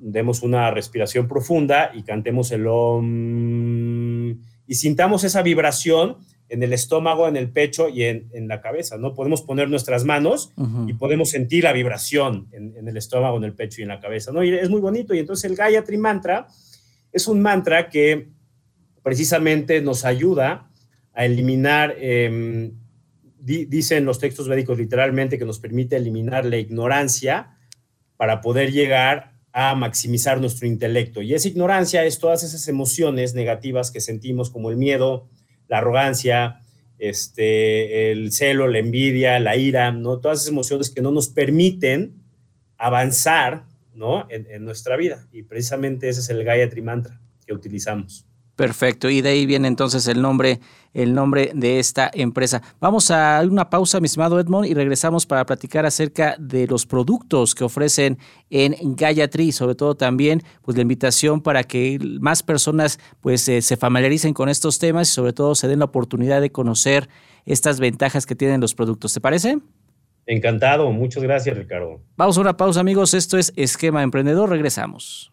demos 0.00 0.42
una 0.42 0.70
respiración 0.70 1.28
profunda 1.28 1.90
y 1.94 2.02
cantemos 2.02 2.50
el 2.52 2.66
om 2.66 4.30
y 4.66 4.74
sintamos 4.74 5.24
esa 5.24 5.42
vibración 5.42 6.18
en 6.48 6.62
el 6.62 6.72
estómago, 6.72 7.28
en 7.28 7.36
el 7.36 7.50
pecho 7.50 7.88
y 7.88 8.04
en, 8.04 8.46
la 8.46 8.60
cabeza, 8.60 8.98
¿no? 8.98 9.14
Podemos 9.14 9.40
poner 9.40 9.70
nuestras 9.70 10.04
manos 10.04 10.52
y 10.86 10.92
podemos 10.92 11.30
sentir 11.30 11.64
la 11.64 11.72
vibración 11.72 12.48
en, 12.52 12.86
el 12.86 12.96
estómago, 12.96 13.38
en 13.38 13.44
el 13.44 13.54
pecho 13.54 13.80
y 13.80 13.84
en 13.84 13.88
la 13.88 14.00
cabeza, 14.00 14.32
¿no? 14.32 14.44
Y 14.44 14.54
es 14.54 14.68
muy 14.68 14.80
bonito. 14.80 15.14
Y 15.14 15.18
entonces 15.18 15.50
el 15.50 15.56
Gayatri 15.56 15.96
Mantra 15.96 16.46
es 17.10 17.26
un 17.26 17.40
mantra 17.40 17.88
que 17.88 18.28
precisamente 19.02 19.80
nos 19.80 20.04
ayuda 20.04 20.70
a 21.14 21.24
eliminar, 21.24 21.96
em, 21.98 22.72
dicen 23.38 24.04
los 24.04 24.18
textos 24.18 24.46
médicos 24.46 24.78
literalmente 24.78 25.38
que 25.38 25.46
nos 25.46 25.58
permite 25.58 25.96
eliminar 25.96 26.44
la 26.44 26.58
ignorancia 26.58 27.56
para 28.16 28.40
poder 28.40 28.72
llegar 28.72 29.31
a 29.52 29.74
maximizar 29.74 30.40
nuestro 30.40 30.66
intelecto. 30.66 31.20
Y 31.22 31.34
esa 31.34 31.48
ignorancia 31.48 32.04
es 32.04 32.18
todas 32.18 32.42
esas 32.42 32.66
emociones 32.68 33.34
negativas 33.34 33.90
que 33.90 34.00
sentimos 34.00 34.50
como 34.50 34.70
el 34.70 34.76
miedo, 34.76 35.28
la 35.68 35.78
arrogancia, 35.78 36.60
este, 36.98 38.10
el 38.12 38.32
celo, 38.32 38.68
la 38.68 38.78
envidia, 38.78 39.38
la 39.40 39.56
ira, 39.56 39.92
¿no? 39.92 40.20
Todas 40.20 40.38
esas 40.38 40.52
emociones 40.52 40.90
que 40.90 41.02
no 41.02 41.10
nos 41.10 41.28
permiten 41.28 42.14
avanzar, 42.78 43.66
¿no? 43.94 44.26
En, 44.30 44.46
en 44.50 44.64
nuestra 44.64 44.96
vida. 44.96 45.26
Y 45.32 45.42
precisamente 45.42 46.08
ese 46.08 46.20
es 46.20 46.30
el 46.30 46.44
Gayatri 46.44 46.80
Mantra 46.80 47.20
que 47.46 47.52
utilizamos. 47.52 48.26
Perfecto, 48.56 49.08
y 49.08 49.22
de 49.22 49.30
ahí 49.30 49.46
viene 49.46 49.66
entonces 49.66 50.06
el 50.08 50.20
nombre, 50.20 50.60
el 50.92 51.14
nombre 51.14 51.52
de 51.54 51.78
esta 51.78 52.10
empresa. 52.12 52.62
Vamos 52.80 53.10
a 53.10 53.42
una 53.48 53.70
pausa, 53.70 53.98
mi 53.98 54.06
estimado 54.06 54.38
Edmond, 54.38 54.66
y 54.66 54.74
regresamos 54.74 55.24
para 55.24 55.46
platicar 55.46 55.86
acerca 55.86 56.36
de 56.38 56.66
los 56.66 56.84
productos 56.84 57.54
que 57.54 57.64
ofrecen 57.64 58.18
en 58.50 58.94
Gayatri 58.94 59.52
sobre 59.52 59.74
todo 59.74 59.94
también 59.94 60.42
pues 60.60 60.76
la 60.76 60.82
invitación 60.82 61.40
para 61.40 61.64
que 61.64 61.98
más 62.20 62.42
personas 62.42 62.98
pues 63.22 63.48
eh, 63.48 63.62
se 63.62 63.78
familiaricen 63.78 64.34
con 64.34 64.50
estos 64.50 64.78
temas 64.78 65.08
y 65.08 65.12
sobre 65.12 65.32
todo 65.32 65.54
se 65.54 65.66
den 65.66 65.78
la 65.78 65.86
oportunidad 65.86 66.42
de 66.42 66.52
conocer 66.52 67.08
estas 67.46 67.80
ventajas 67.80 68.26
que 68.26 68.34
tienen 68.34 68.60
los 68.60 68.74
productos. 68.74 69.14
¿Te 69.14 69.20
parece? 69.20 69.58
Encantado, 70.26 70.92
muchas 70.92 71.22
gracias 71.22 71.56
Ricardo. 71.56 72.02
Vamos 72.16 72.36
a 72.36 72.42
una 72.42 72.56
pausa 72.56 72.80
amigos, 72.80 73.14
esto 73.14 73.38
es 73.38 73.52
Esquema 73.56 74.02
Emprendedor, 74.02 74.50
regresamos. 74.50 75.31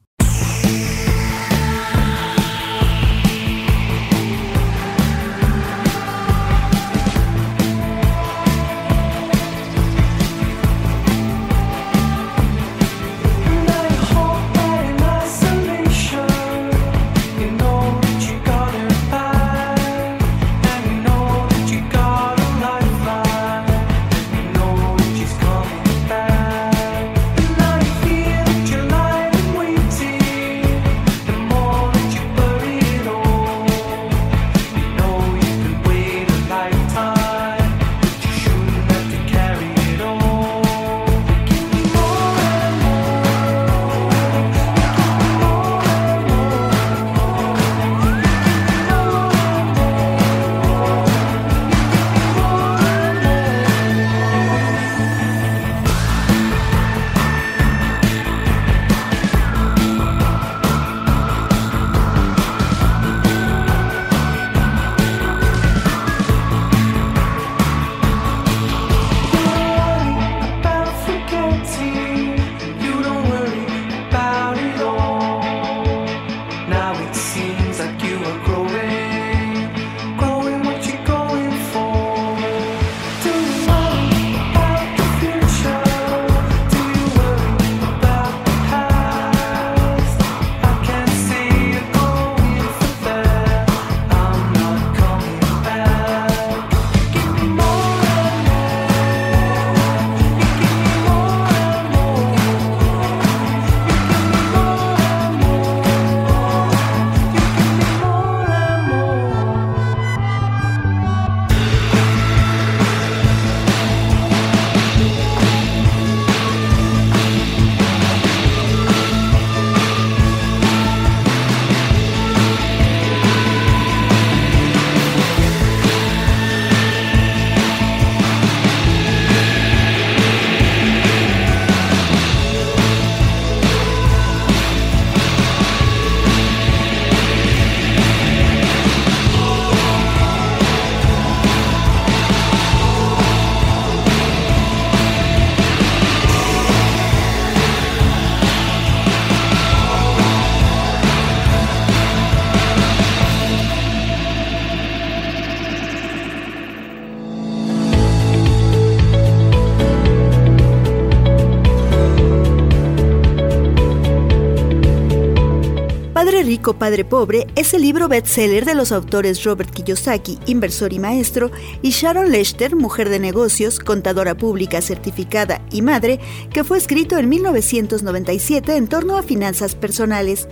Rico, 166.50 166.74
Padre 166.74 167.06
Pobre 167.06 167.46
es 167.56 167.76
el 167.76 167.84
libro 167.84 168.08
bestseller 168.08 168.66
de 168.66 168.74
los 168.74 168.92
autores 168.92 169.44
Robert 169.44 169.70
Kiyosaki, 169.70 170.40
inversor 170.48 170.94
y 170.94 170.98
maestro, 170.98 171.52
y 171.84 171.92
Sharon 171.92 172.32
Lester, 172.32 172.76
mujer 172.76 173.10
de 173.10 173.20
negocios, 173.20 173.78
contadora 173.78 174.36
pública 174.36 174.82
certificada 174.82 175.62
y 175.70 175.84
madre, 175.84 176.20
que 176.52 176.64
fue 176.64 176.80
escrito 176.80 177.20
en 177.20 177.30
1997 177.30 178.78
en 178.78 178.88
torno 178.88 179.16
a 179.16 179.22
finanzas 179.22 179.76
personales. 179.76 180.48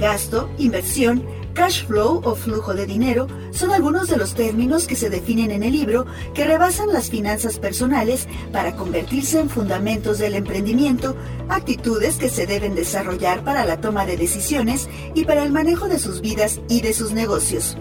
Gasto, 0.00 0.48
inversión, 0.56 1.22
Cash 1.54 1.86
flow 1.86 2.20
o 2.24 2.34
flujo 2.34 2.74
de 2.74 2.84
dinero 2.84 3.28
son 3.52 3.70
algunos 3.70 4.08
de 4.08 4.16
los 4.16 4.34
términos 4.34 4.88
que 4.88 4.96
se 4.96 5.08
definen 5.08 5.52
en 5.52 5.62
el 5.62 5.72
libro 5.72 6.04
que 6.34 6.44
rebasan 6.44 6.92
las 6.92 7.10
finanzas 7.10 7.60
personales 7.60 8.26
para 8.52 8.74
convertirse 8.74 9.38
en 9.38 9.48
fundamentos 9.48 10.18
del 10.18 10.34
emprendimiento, 10.34 11.16
actitudes 11.48 12.16
que 12.16 12.28
se 12.28 12.46
deben 12.46 12.74
desarrollar 12.74 13.44
para 13.44 13.64
la 13.64 13.80
toma 13.80 14.04
de 14.04 14.16
decisiones 14.16 14.88
y 15.14 15.24
para 15.24 15.44
el 15.44 15.52
manejo 15.52 15.86
de 15.86 16.00
sus 16.00 16.20
vidas 16.20 16.60
y 16.68 16.80
de 16.80 16.92
sus 16.92 17.12
negocios. 17.12 17.76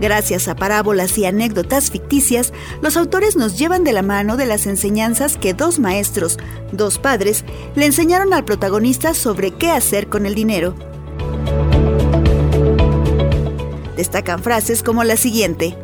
Gracias 0.00 0.48
a 0.48 0.56
parábolas 0.56 1.16
y 1.18 1.26
anécdotas 1.26 1.90
ficticias, 1.90 2.52
los 2.80 2.96
autores 2.96 3.36
nos 3.36 3.58
llevan 3.58 3.84
de 3.84 3.92
la 3.92 4.02
mano 4.02 4.36
de 4.36 4.46
las 4.46 4.66
enseñanzas 4.66 5.36
que 5.36 5.54
dos 5.54 5.78
maestros, 5.78 6.38
dos 6.72 6.98
padres, 6.98 7.44
le 7.74 7.86
enseñaron 7.86 8.32
al 8.32 8.44
protagonista 8.44 9.12
sobre 9.14 9.50
qué 9.50 9.70
hacer 9.70 10.08
con 10.08 10.26
el 10.26 10.34
dinero. 10.34 10.74
Destacan 13.96 14.42
frases 14.42 14.82
como 14.82 15.04
la 15.04 15.16
siguiente. 15.16 15.76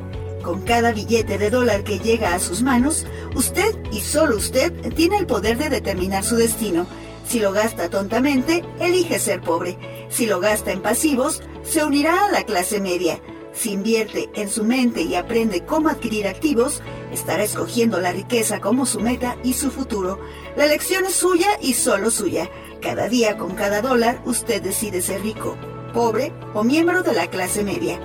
Con 0.42 0.62
cada 0.62 0.92
billete 0.92 1.38
de 1.38 1.50
dólar 1.50 1.84
que 1.84 2.00
llega 2.00 2.34
a 2.34 2.40
sus 2.40 2.62
manos, 2.62 3.06
usted 3.36 3.76
y 3.92 4.00
solo 4.00 4.36
usted 4.36 4.72
tiene 4.94 5.18
el 5.18 5.26
poder 5.26 5.58
de 5.58 5.68
determinar 5.68 6.24
su 6.24 6.34
destino. 6.34 6.86
Si 7.28 7.38
lo 7.38 7.52
gasta 7.52 7.88
tontamente, 7.88 8.64
elige 8.80 9.20
ser 9.20 9.40
pobre. 9.40 9.78
Si 10.08 10.26
lo 10.26 10.40
gasta 10.40 10.72
en 10.72 10.82
pasivos, 10.82 11.42
se 11.62 11.84
unirá 11.84 12.24
a 12.24 12.32
la 12.32 12.42
clase 12.42 12.80
media. 12.80 13.20
Si 13.52 13.72
invierte 13.72 14.28
en 14.34 14.48
su 14.48 14.64
mente 14.64 15.02
y 15.02 15.14
aprende 15.14 15.64
cómo 15.64 15.88
adquirir 15.88 16.26
activos, 16.26 16.82
estará 17.12 17.44
escogiendo 17.44 18.00
la 18.00 18.10
riqueza 18.10 18.60
como 18.60 18.86
su 18.86 18.98
meta 18.98 19.36
y 19.44 19.52
su 19.52 19.70
futuro. 19.70 20.18
La 20.56 20.64
elección 20.64 21.04
es 21.04 21.14
suya 21.14 21.50
y 21.62 21.74
solo 21.74 22.10
suya. 22.10 22.50
Cada 22.80 23.08
día 23.08 23.36
con 23.36 23.54
cada 23.54 23.82
dólar 23.82 24.20
usted 24.24 24.62
decide 24.62 25.00
ser 25.00 25.22
rico 25.22 25.56
pobre 25.92 26.32
o 26.54 26.64
miembro 26.64 27.02
de 27.02 27.12
la 27.12 27.28
clase 27.28 27.64
media. 27.64 27.98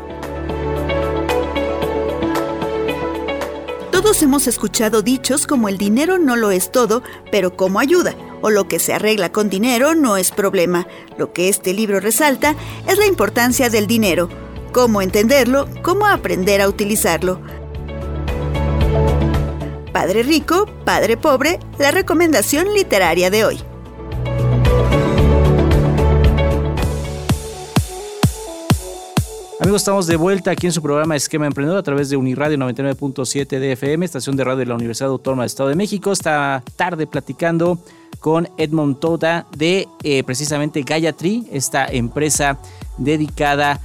Todos 3.91 4.21
hemos 4.21 4.45
escuchado 4.45 5.01
dichos 5.01 5.47
como 5.47 5.67
el 5.67 5.77
dinero 5.77 6.19
no 6.19 6.35
lo 6.35 6.51
es 6.51 6.71
todo, 6.71 7.01
pero 7.31 7.55
como 7.55 7.79
ayuda, 7.79 8.13
o 8.41 8.51
lo 8.51 8.67
que 8.67 8.77
se 8.77 8.93
arregla 8.93 9.31
con 9.31 9.49
dinero 9.49 9.95
no 9.95 10.17
es 10.17 10.31
problema. 10.31 10.87
Lo 11.17 11.33
que 11.33 11.49
este 11.49 11.73
libro 11.73 11.99
resalta 11.99 12.55
es 12.87 12.97
la 12.97 13.07
importancia 13.07 13.69
del 13.69 13.87
dinero, 13.87 14.29
cómo 14.71 15.01
entenderlo, 15.01 15.67
cómo 15.81 16.05
aprender 16.05 16.61
a 16.61 16.67
utilizarlo. 16.67 17.39
Padre 19.91 20.23
rico, 20.23 20.67
padre 20.83 21.17
pobre, 21.17 21.59
la 21.79 21.89
recomendación 21.89 22.73
literaria 22.73 23.29
de 23.29 23.45
hoy. 23.45 23.74
Amigos, 29.65 29.81
estamos 29.81 30.05
de 30.05 30.15
vuelta 30.15 30.51
aquí 30.51 30.67
en 30.67 30.73
su 30.73 30.79
programa 30.79 31.15
Esquema 31.15 31.47
Emprendedor 31.47 31.79
a 31.79 31.81
través 31.81 32.07
de 32.11 32.15
Uniradio 32.15 32.55
99.7 32.55 33.57
DFM, 33.57 34.05
estación 34.05 34.35
de 34.35 34.43
radio 34.43 34.59
de 34.59 34.67
la 34.67 34.75
Universidad 34.75 35.09
Autónoma 35.09 35.41
del 35.41 35.47
Estado 35.47 35.69
de 35.69 35.75
México. 35.75 36.11
Esta 36.11 36.61
tarde 36.75 37.07
platicando 37.07 37.79
con 38.19 38.47
Edmond 38.57 38.99
Toda 38.99 39.47
de 39.57 39.87
eh, 40.03 40.23
precisamente 40.23 40.83
Gayatri, 40.83 41.47
esta 41.51 41.87
empresa 41.87 42.59
dedicada 42.99 43.71
a 43.71 43.79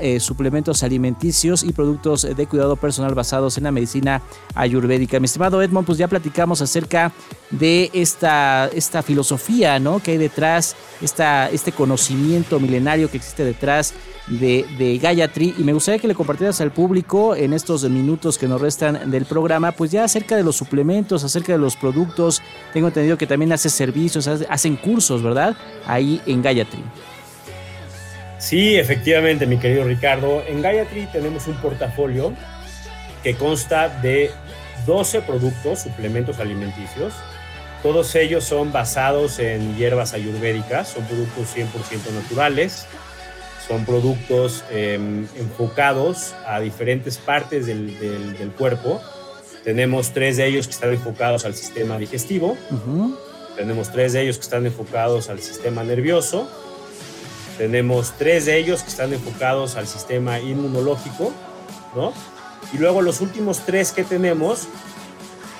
eh, 0.00 0.20
suplementos 0.20 0.82
alimenticios 0.82 1.62
y 1.62 1.72
productos 1.72 2.22
de 2.22 2.46
cuidado 2.46 2.76
personal 2.76 3.14
basados 3.14 3.56
en 3.58 3.64
la 3.64 3.72
medicina 3.72 4.22
ayurvédica. 4.54 5.18
Mi 5.20 5.26
estimado 5.26 5.62
Edmond, 5.62 5.86
pues 5.86 5.98
ya 5.98 6.08
platicamos 6.08 6.60
acerca 6.60 7.12
de 7.50 7.90
esta, 7.92 8.68
esta 8.68 9.02
filosofía 9.02 9.78
¿no? 9.78 10.00
que 10.00 10.12
hay 10.12 10.18
detrás, 10.18 10.76
esta, 11.00 11.48
este 11.50 11.72
conocimiento 11.72 12.60
milenario 12.60 13.10
que 13.10 13.16
existe 13.16 13.44
detrás 13.44 13.94
de, 14.26 14.64
de 14.78 14.98
Gayatri 14.98 15.54
y 15.58 15.64
me 15.64 15.72
gustaría 15.72 16.00
que 16.00 16.08
le 16.08 16.14
compartieras 16.14 16.60
al 16.60 16.72
público 16.72 17.36
en 17.36 17.52
estos 17.52 17.88
minutos 17.88 18.38
que 18.38 18.48
nos 18.48 18.60
restan 18.60 19.10
del 19.10 19.26
programa, 19.26 19.72
pues 19.72 19.90
ya 19.90 20.04
acerca 20.04 20.36
de 20.36 20.42
los 20.42 20.56
suplementos, 20.56 21.24
acerca 21.24 21.52
de 21.52 21.58
los 21.58 21.76
productos. 21.76 22.42
Tengo 22.72 22.88
entendido 22.88 23.18
que 23.18 23.26
también 23.26 23.52
hace 23.52 23.68
servicios, 23.68 24.26
hacen 24.26 24.76
cursos, 24.76 25.22
¿verdad? 25.22 25.56
Ahí 25.86 26.20
en 26.26 26.42
Gayatri. 26.42 26.82
Sí, 28.44 28.76
efectivamente, 28.76 29.46
mi 29.46 29.56
querido 29.56 29.84
Ricardo. 29.84 30.44
En 30.46 30.60
Gayatri 30.60 31.06
tenemos 31.06 31.46
un 31.46 31.54
portafolio 31.54 32.34
que 33.22 33.36
consta 33.36 33.88
de 33.88 34.30
12 34.84 35.22
productos, 35.22 35.80
suplementos 35.80 36.38
alimenticios. 36.40 37.14
Todos 37.82 38.14
ellos 38.14 38.44
son 38.44 38.70
basados 38.70 39.38
en 39.38 39.74
hierbas 39.78 40.12
ayurvédicas, 40.12 40.88
son 40.88 41.04
productos 41.04 41.56
100% 41.56 42.12
naturales, 42.12 42.86
son 43.66 43.86
productos 43.86 44.62
em, 44.70 45.26
enfocados 45.36 46.34
a 46.46 46.60
diferentes 46.60 47.16
partes 47.16 47.64
del, 47.64 48.52
cuerpo. 48.58 49.00
Tenemos 49.64 50.12
tres 50.12 50.36
de 50.36 50.48
ellos 50.48 50.66
que 50.66 50.74
están 50.74 50.90
enfocados 50.90 51.46
al 51.46 51.54
sistema 51.54 51.96
digestivo. 51.96 52.58
Tenemos 53.56 53.90
tres 53.90 54.12
de 54.12 54.20
ellos 54.20 54.36
que 54.36 54.42
están 54.42 54.66
enfocados 54.66 55.30
al 55.30 55.40
sistema 55.40 55.82
nervioso. 55.82 56.46
Tenemos 57.58 58.14
tres 58.18 58.46
de 58.46 58.58
ellos 58.58 58.82
que 58.82 58.90
están 58.90 59.12
enfocados 59.12 59.76
al 59.76 59.86
sistema 59.86 60.40
inmunológico, 60.40 61.32
¿no? 61.94 62.12
Y 62.72 62.78
luego 62.78 63.02
los 63.02 63.20
últimos 63.20 63.60
tres 63.60 63.92
que 63.92 64.04
tenemos, 64.04 64.66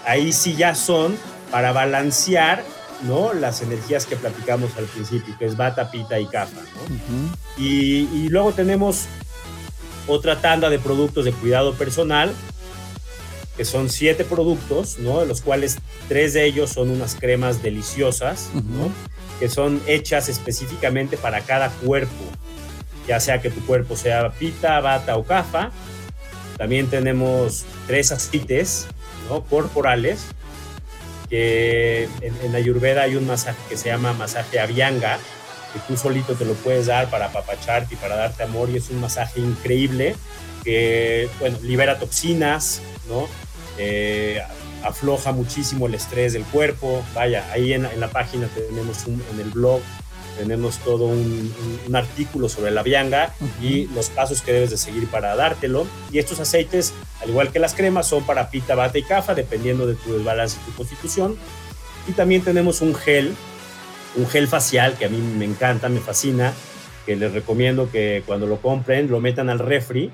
ahí 0.04 0.32
sí 0.32 0.56
ya 0.56 0.74
son 0.74 1.16
para 1.50 1.72
balancear 1.72 2.64
¿no? 3.02 3.32
Las 3.32 3.62
energías 3.62 4.06
que 4.06 4.16
platicamos 4.16 4.76
al 4.76 4.84
principio, 4.84 5.36
que 5.38 5.44
es 5.44 5.56
bata, 5.56 5.90
pita 5.90 6.18
y 6.18 6.26
kapha, 6.26 6.60
y, 7.56 8.28
luego 8.28 8.52
tenemos 8.52 9.06
otra 10.06 10.40
tanda 10.40 10.70
de 10.70 10.78
productos 10.78 11.24
de 11.24 11.32
cuidado 11.32 11.74
personal, 11.74 12.32
que 13.56 13.64
son 13.64 13.88
siete 13.88 14.24
productos, 14.24 14.98
¿no? 14.98 15.20
De 15.20 15.26
los 15.26 15.40
cuales 15.40 15.78
tres 16.08 16.32
de 16.32 16.44
ellos 16.44 16.70
son 16.70 16.90
unas 16.90 17.14
cremas 17.14 17.62
deliciosas, 17.62 18.50
Que 19.38 19.48
son 19.48 19.80
hechas 19.86 20.28
específicamente 20.28 21.16
para 21.16 21.40
cada 21.40 21.68
cuerpo, 21.68 22.24
ya 23.06 23.20
sea 23.20 23.40
que 23.40 23.50
tu 23.50 23.64
cuerpo 23.66 23.96
sea 23.96 24.30
pita, 24.32 24.80
bata 24.80 25.16
o 25.16 25.24
kapha. 25.24 25.70
También 26.56 26.86
tenemos 26.86 27.64
tres 27.86 28.12
aceites, 28.12 28.86
¿no? 29.28 29.44
Corporales, 29.44 30.26
que 31.28 32.08
en, 32.20 32.34
en 32.42 32.54
Ayurveda 32.54 33.02
hay 33.02 33.16
un 33.16 33.26
masaje 33.26 33.58
que 33.68 33.76
se 33.76 33.88
llama 33.88 34.12
masaje 34.12 34.60
Avianga, 34.60 35.18
que 35.72 35.80
tú 35.88 35.96
solito 35.96 36.34
te 36.34 36.44
lo 36.44 36.54
puedes 36.54 36.86
dar 36.86 37.10
para 37.10 37.26
apapacharte 37.26 37.94
y 37.94 37.96
para 37.96 38.14
darte 38.14 38.44
amor 38.44 38.70
y 38.70 38.76
es 38.76 38.90
un 38.90 39.00
masaje 39.00 39.40
increíble 39.40 40.14
que, 40.64 41.28
bueno, 41.40 41.58
libera 41.62 41.98
toxinas, 41.98 42.80
¿no? 43.08 43.28
Eh, 43.78 44.40
afloja 44.82 45.32
muchísimo 45.32 45.86
el 45.86 45.94
estrés 45.94 46.32
del 46.32 46.44
cuerpo. 46.44 47.04
Vaya, 47.14 47.44
ahí 47.52 47.72
en, 47.72 47.88
la 47.98 48.08
página 48.08 48.48
tenemos 48.48 49.06
un, 49.06 49.22
en 49.32 49.40
el 49.40 49.50
blog 49.50 49.80
tenemos 50.36 50.78
todo 50.78 51.06
un, 51.06 51.52
artículo 51.94 52.48
sobre 52.48 52.72
la 52.72 52.82
vianga 52.82 53.32
y 53.62 53.86
los 53.88 54.10
pasos 54.10 54.42
que 54.42 54.52
debes 54.52 54.70
de 54.70 54.76
seguir 54.76 55.06
para 55.08 55.36
dártelo. 55.36 55.86
Y 56.12 56.18
estos 56.18 56.40
aceites, 56.40 56.92
al 57.22 57.30
igual 57.30 57.52
que 57.52 57.58
las 57.58 57.74
cremas, 57.74 58.08
son 58.08 58.24
para 58.24 58.50
pita, 58.50 58.74
bata 58.74 58.98
y 58.98 59.02
cafa, 59.02 59.34
dependiendo 59.34 59.86
de 59.86 59.94
tu 59.94 60.12
desbalance 60.12 60.58
y 60.60 60.70
tu 60.70 60.76
constitución. 60.76 61.36
Y 62.08 62.12
también 62.12 62.42
tenemos 62.42 62.80
un 62.80 62.94
gel, 62.94 63.34
un 64.16 64.26
gel 64.26 64.48
facial 64.48 64.96
que 64.98 65.04
a 65.04 65.08
mí 65.08 65.18
me 65.18 65.44
encanta, 65.44 65.88
me 65.88 66.00
fascina, 66.00 66.52
que 67.04 67.16
les 67.16 67.32
recomiendo 67.32 67.90
que 67.90 68.22
cuando 68.26 68.46
lo 68.46 68.60
compren 68.60 69.10
lo 69.10 69.20
metan 69.20 69.50
al 69.50 69.58
refri, 69.58 70.10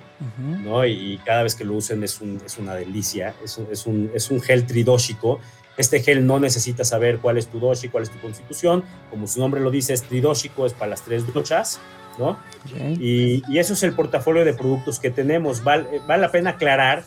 ¿no? 0.64 0.85
Y, 0.87 1.18
cada 1.24 1.42
vez 1.42 1.55
que 1.55 1.64
lo 1.64 1.74
usen 1.74 2.03
es, 2.03 2.20
es 2.44 2.59
una 2.59 2.74
delicia. 2.74 3.35
Es 3.44 3.59
un, 3.59 3.68
es 3.70 3.87
un, 3.87 4.11
es 4.14 4.31
un 4.31 4.40
gel 4.40 4.66
tridóxico 4.66 5.40
este 5.81 6.03
gel 6.03 6.26
no 6.26 6.38
necesita 6.38 6.85
saber 6.85 7.18
cuál 7.20 7.38
es 7.38 7.46
tu 7.46 7.59
doshi, 7.59 7.88
cuál 7.88 8.03
es 8.03 8.11
tu 8.11 8.20
constitución. 8.20 8.85
Como 9.09 9.26
su 9.26 9.40
nombre 9.40 9.62
lo 9.62 9.70
dice, 9.70 9.94
es 9.94 10.03
tridóxico, 10.03 10.66
es 10.66 10.74
para 10.74 10.90
las 10.90 11.03
tres 11.03 11.33
doshas, 11.33 11.81
¿no? 12.18 12.38
Y, 12.79 13.42
eso 13.59 13.72
es 13.72 13.83
el 13.83 13.94
portafolio 13.94 14.44
de 14.44 14.53
productos 14.53 15.00
que 15.00 15.11
tenemos. 15.11 15.64
Vale, 15.64 16.00
vale 16.07 16.20
la 16.20 16.31
pena 16.31 16.50
aclarar 16.50 17.05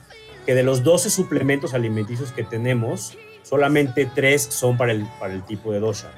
que 0.48 0.56
de 0.56 0.64
los 0.64 0.84
12 0.84 1.12
suplementos 1.12 1.76
alimenticios 1.76 2.32
que 2.32 2.44
tenemos, 2.44 3.16
solamente 3.44 4.10
tres 4.14 4.42
son 4.42 4.76
para 4.76 4.92
el, 4.92 5.06
para 5.20 5.34
el 5.34 5.44
tipo 5.46 5.72
de 5.72 5.80
dosha. 5.80 6.10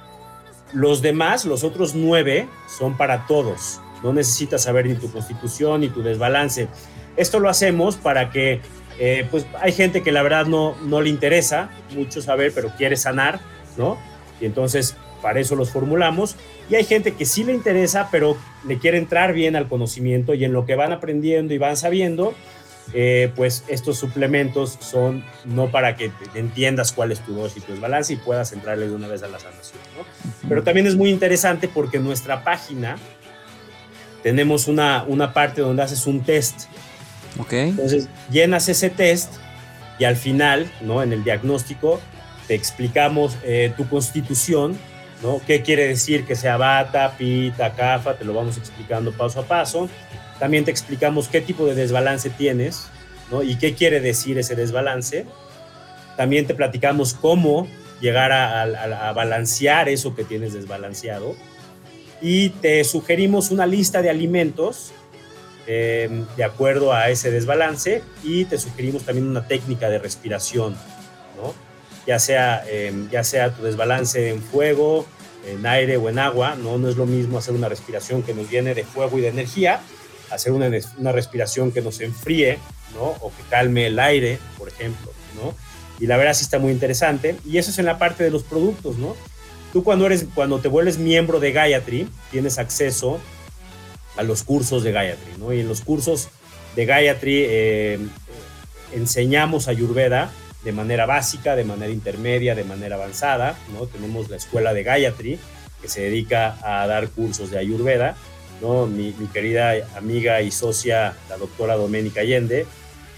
Los 0.76 1.02
demás, 1.02 1.46
los 1.46 1.64
otros 1.64 1.96
nueve, 1.96 2.50
son 2.68 2.98
para 2.98 3.26
todos. 3.28 3.80
No 4.04 4.12
necesitas 4.12 4.64
saber 4.64 4.86
ni 4.86 4.96
tu 4.96 5.10
constitución 5.10 5.82
ni 5.82 5.88
tu 5.88 6.04
desbalance. 6.04 6.68
Esto 7.16 7.40
lo 7.40 7.50
hacemos 7.50 7.96
para 7.96 8.30
que 8.30 8.60
eh, 9.00 9.26
pues 9.32 9.46
hay 9.62 9.72
gente 9.72 10.04
que 10.04 10.12
la 10.12 10.22
verdad 10.22 10.46
no, 10.46 10.76
no 10.84 11.02
le 11.02 11.10
interesa 11.10 11.70
mucho 11.96 12.22
saber, 12.22 12.52
pero 12.54 12.70
quiere 12.78 12.98
sanar, 12.98 13.40
¿no? 13.78 13.98
Y 14.42 14.46
entonces 14.46 14.96
para 15.22 15.40
eso 15.40 15.56
los 15.56 15.72
formulamos. 15.72 16.36
Y 16.70 16.76
hay 16.76 16.84
gente 16.84 17.14
que 17.14 17.26
sí 17.26 17.46
le 17.46 17.54
interesa, 17.54 18.10
pero 18.12 18.38
le 18.68 18.78
quiere 18.78 18.98
entrar 18.98 19.34
bien 19.34 19.56
al 19.56 19.70
conocimiento 19.70 20.34
y 20.34 20.44
en 20.44 20.52
lo 20.54 20.66
que 20.66 20.76
van 20.76 20.92
aprendiendo 20.92 21.54
y 21.54 21.58
van 21.58 21.78
sabiendo, 21.78 22.34
eh, 22.94 23.32
pues 23.36 23.64
estos 23.68 23.98
suplementos 23.98 24.78
son 24.80 25.26
no 25.44 25.72
para 25.72 25.96
que 25.96 26.12
entiendas 26.36 26.92
cuál 26.92 27.12
es 27.12 27.20
tu 27.20 27.34
dosis 27.34 27.58
y 27.58 27.66
tu 27.66 27.72
desbalance 27.72 28.14
y 28.14 28.16
puedas 28.18 28.52
entrarle 28.54 28.88
de 28.88 28.94
una 28.94 29.08
vez 29.08 29.24
a 29.24 29.28
la 29.28 29.40
sanación. 29.40 29.80
Pero 30.48 30.64
también 30.64 30.88
es 30.88 30.96
muy 30.96 31.10
interesante 31.10 31.68
porque 31.68 31.98
en 31.98 32.04
nuestra 32.04 32.44
página 32.44 32.98
tenemos 34.24 34.68
una, 34.68 35.04
una 35.08 35.34
parte 35.34 35.62
donde 35.62 35.84
haces 35.84 36.06
un 36.08 36.24
test. 36.24 36.64
Okay. 37.40 37.70
Entonces 37.70 38.08
llenas 38.32 38.70
ese 38.70 38.90
test 38.90 39.34
y 40.00 40.06
al 40.06 40.16
final, 40.16 40.72
¿no? 40.82 41.04
en 41.04 41.14
el 41.14 41.24
diagnóstico, 41.24 42.00
te 42.48 42.56
explicamos 42.56 43.38
eh, 43.44 43.74
tu 43.76 43.88
constitución, 43.88 44.78
¿no? 45.24 45.42
¿Qué 45.46 45.62
quiere 45.62 45.88
decir 45.88 46.26
que 46.26 46.36
sea 46.36 46.58
bata, 46.58 47.16
pita, 47.18 47.74
cafa? 47.74 48.16
Te 48.16 48.26
lo 48.26 48.34
vamos 48.34 48.58
explicando 48.58 49.12
paso 49.12 49.40
a 49.40 49.44
paso. 49.44 49.90
También 50.40 50.66
te 50.66 50.72
explicamos 50.72 51.28
qué 51.28 51.42
tipo 51.42 51.66
de 51.66 51.76
desbalance 51.76 52.30
tienes, 52.30 52.88
¿no? 53.32 53.44
Y 53.44 53.58
qué 53.58 53.74
quiere 53.74 54.00
decir 54.00 54.38
ese 54.38 54.56
desbalance. 54.56 55.26
También 56.18 56.46
te 56.48 56.56
platicamos 56.56 57.14
cómo 57.14 57.68
llegar 58.02 58.32
a, 58.32 59.14
balancear 59.14 59.90
eso 59.90 60.16
que 60.16 60.24
tienes 60.24 60.54
desbalanceado. 60.54 61.36
Y 62.22 62.50
te 62.50 62.84
sugerimos 62.84 63.52
una 63.52 63.66
lista 63.66 64.02
de 64.02 64.10
alimentos 64.10 64.92
eh, 65.68 66.24
de 66.38 66.44
acuerdo 66.44 66.94
a 66.94 67.10
ese 67.10 67.32
desbalance 67.32 68.04
y 68.24 68.46
te 68.46 68.58
sugerimos 68.58 69.04
también 69.04 69.28
una 69.28 69.48
técnica 69.48 69.90
de 69.90 69.98
respiración, 70.00 70.76
¿no? 71.36 71.54
ya 72.06 72.20
sea, 72.20 72.64
em, 72.70 73.10
ya 73.10 73.24
sea 73.24 73.54
tu 73.54 73.64
desbalance 73.64 74.30
en 74.30 74.42
fuego, 74.42 75.06
en 75.48 75.66
aire 75.66 75.98
o 75.98 76.10
en 76.10 76.20
agua, 76.20 76.56
¿no? 76.56 76.78
no 76.78 76.90
es 76.90 76.98
lo 76.98 77.06
mismo 77.06 77.38
hacer 77.38 77.54
una 77.54 77.70
respiración 77.70 78.24
que 78.24 78.34
nos 78.34 78.50
viene 78.50 78.74
de 78.74 78.84
fuego 78.84 79.18
y 79.18 79.22
de 79.22 79.30
energía, 79.30 79.82
hacer 80.32 80.52
una, 80.52 80.70
una 80.98 81.12
respiración 81.12 81.72
que 81.72 81.82
nos 81.82 82.02
enfríe, 82.02 82.60
¿no? 82.94 83.16
O 83.22 83.32
que 83.36 83.44
calme 83.50 83.88
el 83.88 84.00
aire, 84.00 84.40
por 84.58 84.68
ejemplo, 84.68 85.12
¿no? 85.36 85.54
Y 86.00 86.08
la 86.08 86.18
verdad 86.18 86.34
sí 86.34 86.44
está 86.44 86.60
muy 86.60 86.72
interesante. 86.72 87.36
Y 87.46 87.58
eso 87.58 87.72
es 87.72 87.80
en 87.80 87.86
la 87.86 87.98
parte 87.98 88.24
de 88.24 88.32
los 88.32 88.44
productos, 88.44 88.98
¿no? 88.98 89.16
Tú 89.72 89.84
cuando, 89.84 90.06
eres, 90.06 90.26
cuando 90.34 90.60
te 90.60 90.68
vuelves 90.68 90.98
miembro 90.98 91.40
de 91.40 91.52
Gayatri, 91.52 92.10
tienes 92.32 92.58
acceso 92.60 93.20
a 94.16 94.24
los 94.24 94.44
cursos 94.44 94.84
de 94.84 94.92
Gayatri, 94.92 95.34
¿no? 95.38 95.54
Y 95.54 95.60
en 95.62 95.68
los 95.68 95.82
cursos 95.82 96.30
de 96.76 96.86
Gayatri 96.86 97.46
eh, 97.48 98.00
enseñamos 98.94 99.68
Ayurveda 99.68 100.32
de 100.66 100.72
manera 100.72 101.06
básica, 101.06 101.56
de 101.56 101.64
manera 101.64 101.94
intermedia, 101.94 102.56
de 102.56 102.64
manera 102.64 102.96
avanzada. 102.96 103.58
¿no? 103.72 103.86
Tenemos 103.86 104.30
la 104.30 104.36
escuela 104.36 104.74
de 104.74 104.84
Gayatri, 104.84 105.40
que 105.82 105.88
se 105.88 106.02
dedica 106.02 106.58
a 106.64 106.88
dar 106.88 107.10
cursos 107.10 107.52
de 107.52 107.60
Ayurveda. 107.60 108.18
¿No? 108.62 108.88
Mi, 108.88 109.14
querida 109.34 109.74
amiga 109.96 110.42
y 110.42 110.52
socia, 110.52 111.16
la 111.30 111.38
doctora 111.38 111.76
Doménica 111.76 112.22
Allende, 112.22 112.66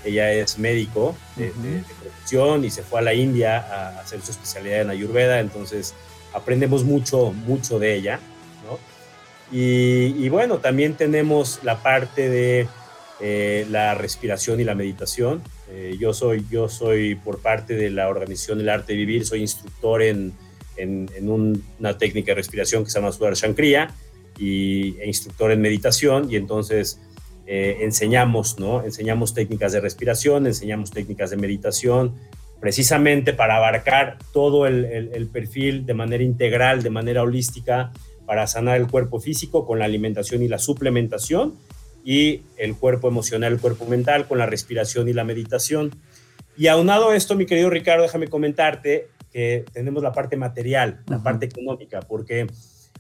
ella 0.06 0.32
es 0.32 0.58
médico 0.58 1.16
de, 1.36 1.52
profesión 2.00 2.64
y 2.64 2.70
se 2.70 2.84
fue 2.84 3.00
a 3.00 3.04
la 3.04 3.14
India 3.14 3.58
a 3.58 4.00
hacer 4.00 4.22
su 4.22 4.32
especialidad 4.32 4.82
en 4.82 4.90
Ayurveda, 4.90 5.40
entonces 5.40 5.94
aprendemos 6.34 6.84
mucho, 6.84 7.32
mucho 7.34 7.80
de 7.80 7.96
ella. 7.96 8.20
¿no? 8.66 8.78
y 9.50 10.28
bueno, 10.30 10.58
también 10.58 10.96
tenemos 10.96 11.60
la 11.64 11.82
parte 11.82 12.30
de 12.30 12.68
eh, 13.20 13.66
la 13.72 13.96
respiración 13.96 14.60
y 14.60 14.64
la 14.64 14.76
meditación. 14.76 15.42
Eh, 15.72 15.98
yo, 16.00 16.14
soy, 16.14 16.46
yo 16.52 16.70
soy 16.70 17.16
por 17.16 17.42
parte 17.42 17.76
de 17.76 17.90
la 17.90 18.10
organización 18.10 18.62
El 18.62 18.70
Arte 18.70 18.94
de 18.94 19.00
Vivir, 19.00 19.26
soy 19.26 19.42
instructor 19.42 20.04
en, 20.04 20.34
en, 20.76 21.10
una 21.28 21.98
técnica 21.98 22.32
de 22.32 22.36
respiración 22.36 22.84
que 22.84 22.92
se 22.92 23.00
llama 23.00 23.12
Sudar 23.12 23.34
Shankriya 23.34 23.90
y, 24.38 24.98
e 25.00 25.08
instructor 25.08 25.52
en 25.52 25.62
meditación 25.62 26.32
y 26.32 26.36
entonces 26.36 27.02
eh, 27.46 27.78
enseñamos, 27.82 28.60
¿no? 28.60 28.84
Enseñamos 28.84 29.34
técnicas 29.34 29.72
de 29.72 29.80
respiración, 29.80 30.48
enseñamos 30.48 30.92
técnicas 30.92 31.30
de 31.30 31.38
meditación, 31.38 32.16
precisamente 32.60 33.34
para 33.34 33.58
abarcar 33.58 34.18
todo 34.34 34.68
el, 34.68 34.86
el 34.86 35.28
perfil 35.28 35.86
de 35.86 35.94
manera 35.94 36.24
integral, 36.24 36.84
de 36.84 36.90
manera 36.90 37.24
holística, 37.24 37.92
para 38.26 38.46
sanar 38.48 38.78
el 38.78 38.88
cuerpo 38.88 39.20
físico 39.20 39.66
con 39.66 39.80
la 39.80 39.86
alimentación 39.86 40.44
y 40.44 40.50
la 40.50 40.60
suplementación 40.60 41.56
y 42.04 42.42
el 42.58 42.76
cuerpo 42.76 43.08
emocional, 43.08 43.54
el 43.54 43.60
cuerpo 43.60 43.86
mental, 43.86 44.28
con 44.28 44.38
la 44.38 44.46
respiración 44.46 45.08
y 45.08 45.14
la 45.14 45.24
meditación. 45.24 45.92
Y 46.58 46.68
aunado 46.68 47.10
a 47.10 47.16
esto, 47.16 47.36
mi 47.36 47.46
querido 47.46 47.70
Ricardo, 47.70 48.04
déjame 48.04 48.28
comentarte 48.28 49.08
que 49.32 49.66
tenemos 49.74 50.02
la 50.02 50.12
parte 50.12 50.38
material, 50.38 51.04
la 51.08 51.22
parte 51.22 51.46
económica, 51.46 52.00
porque 52.02 52.48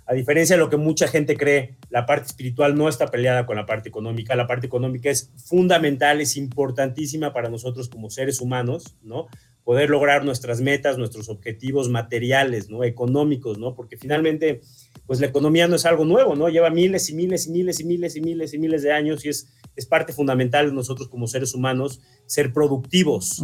a 0.07 0.13
diferencia 0.13 0.55
de 0.55 0.61
lo 0.61 0.69
que 0.69 0.77
mucha 0.77 1.07
gente 1.07 1.35
cree, 1.35 1.75
la 1.89 2.05
parte 2.05 2.27
espiritual 2.27 2.77
no 2.77 2.87
está 2.87 3.07
peleada 3.07 3.45
con 3.45 3.57
la 3.57 3.65
parte 3.65 3.89
económica. 3.89 4.35
La 4.35 4.47
parte 4.47 4.65
económica 4.65 5.09
es 5.09 5.31
fundamental, 5.35 6.21
es 6.21 6.37
importantísima 6.37 7.33
para 7.33 7.49
nosotros 7.49 7.89
como 7.89 8.09
seres 8.09 8.39
humanos, 8.39 8.95
¿no? 9.01 9.27
Poder 9.65 9.89
lograr 9.89 10.23
nuestras 10.23 10.61
metas, 10.61 10.97
nuestros 10.97 11.27
objetivos 11.27 11.89
materiales, 11.89 12.69
¿no? 12.69 12.85
Económicos, 12.85 13.57
¿no? 13.57 13.75
Porque 13.75 13.97
finalmente 13.97 14.61
pues 15.07 15.21
la 15.21 15.27
economía 15.27 15.67
no 15.67 15.75
es 15.75 15.85
algo 15.85 16.05
nuevo, 16.05 16.35
¿no? 16.35 16.47
Lleva 16.47 16.69
miles 16.69 17.09
y 17.09 17.15
miles 17.15 17.47
y 17.47 17.51
miles 17.51 17.79
y 17.79 17.85
miles 17.85 18.15
y 18.15 18.21
miles 18.21 18.53
y 18.53 18.59
miles 18.59 18.83
de 18.83 18.91
años 18.93 19.25
y 19.25 19.29
es, 19.29 19.53
es 19.75 19.85
parte 19.85 20.13
fundamental 20.13 20.67
de 20.67 20.73
nosotros 20.73 21.09
como 21.09 21.27
seres 21.27 21.53
humanos 21.53 22.01
ser 22.25 22.53
productivos, 22.53 23.43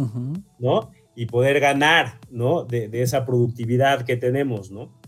¿no? 0.58 0.90
Y 1.14 1.26
poder 1.26 1.60
ganar, 1.60 2.20
¿no? 2.30 2.64
De, 2.64 2.90
esa 3.02 3.24
productividad 3.24 4.04
que 4.04 4.16
tenemos, 4.16 4.70
¿no? 4.70 4.98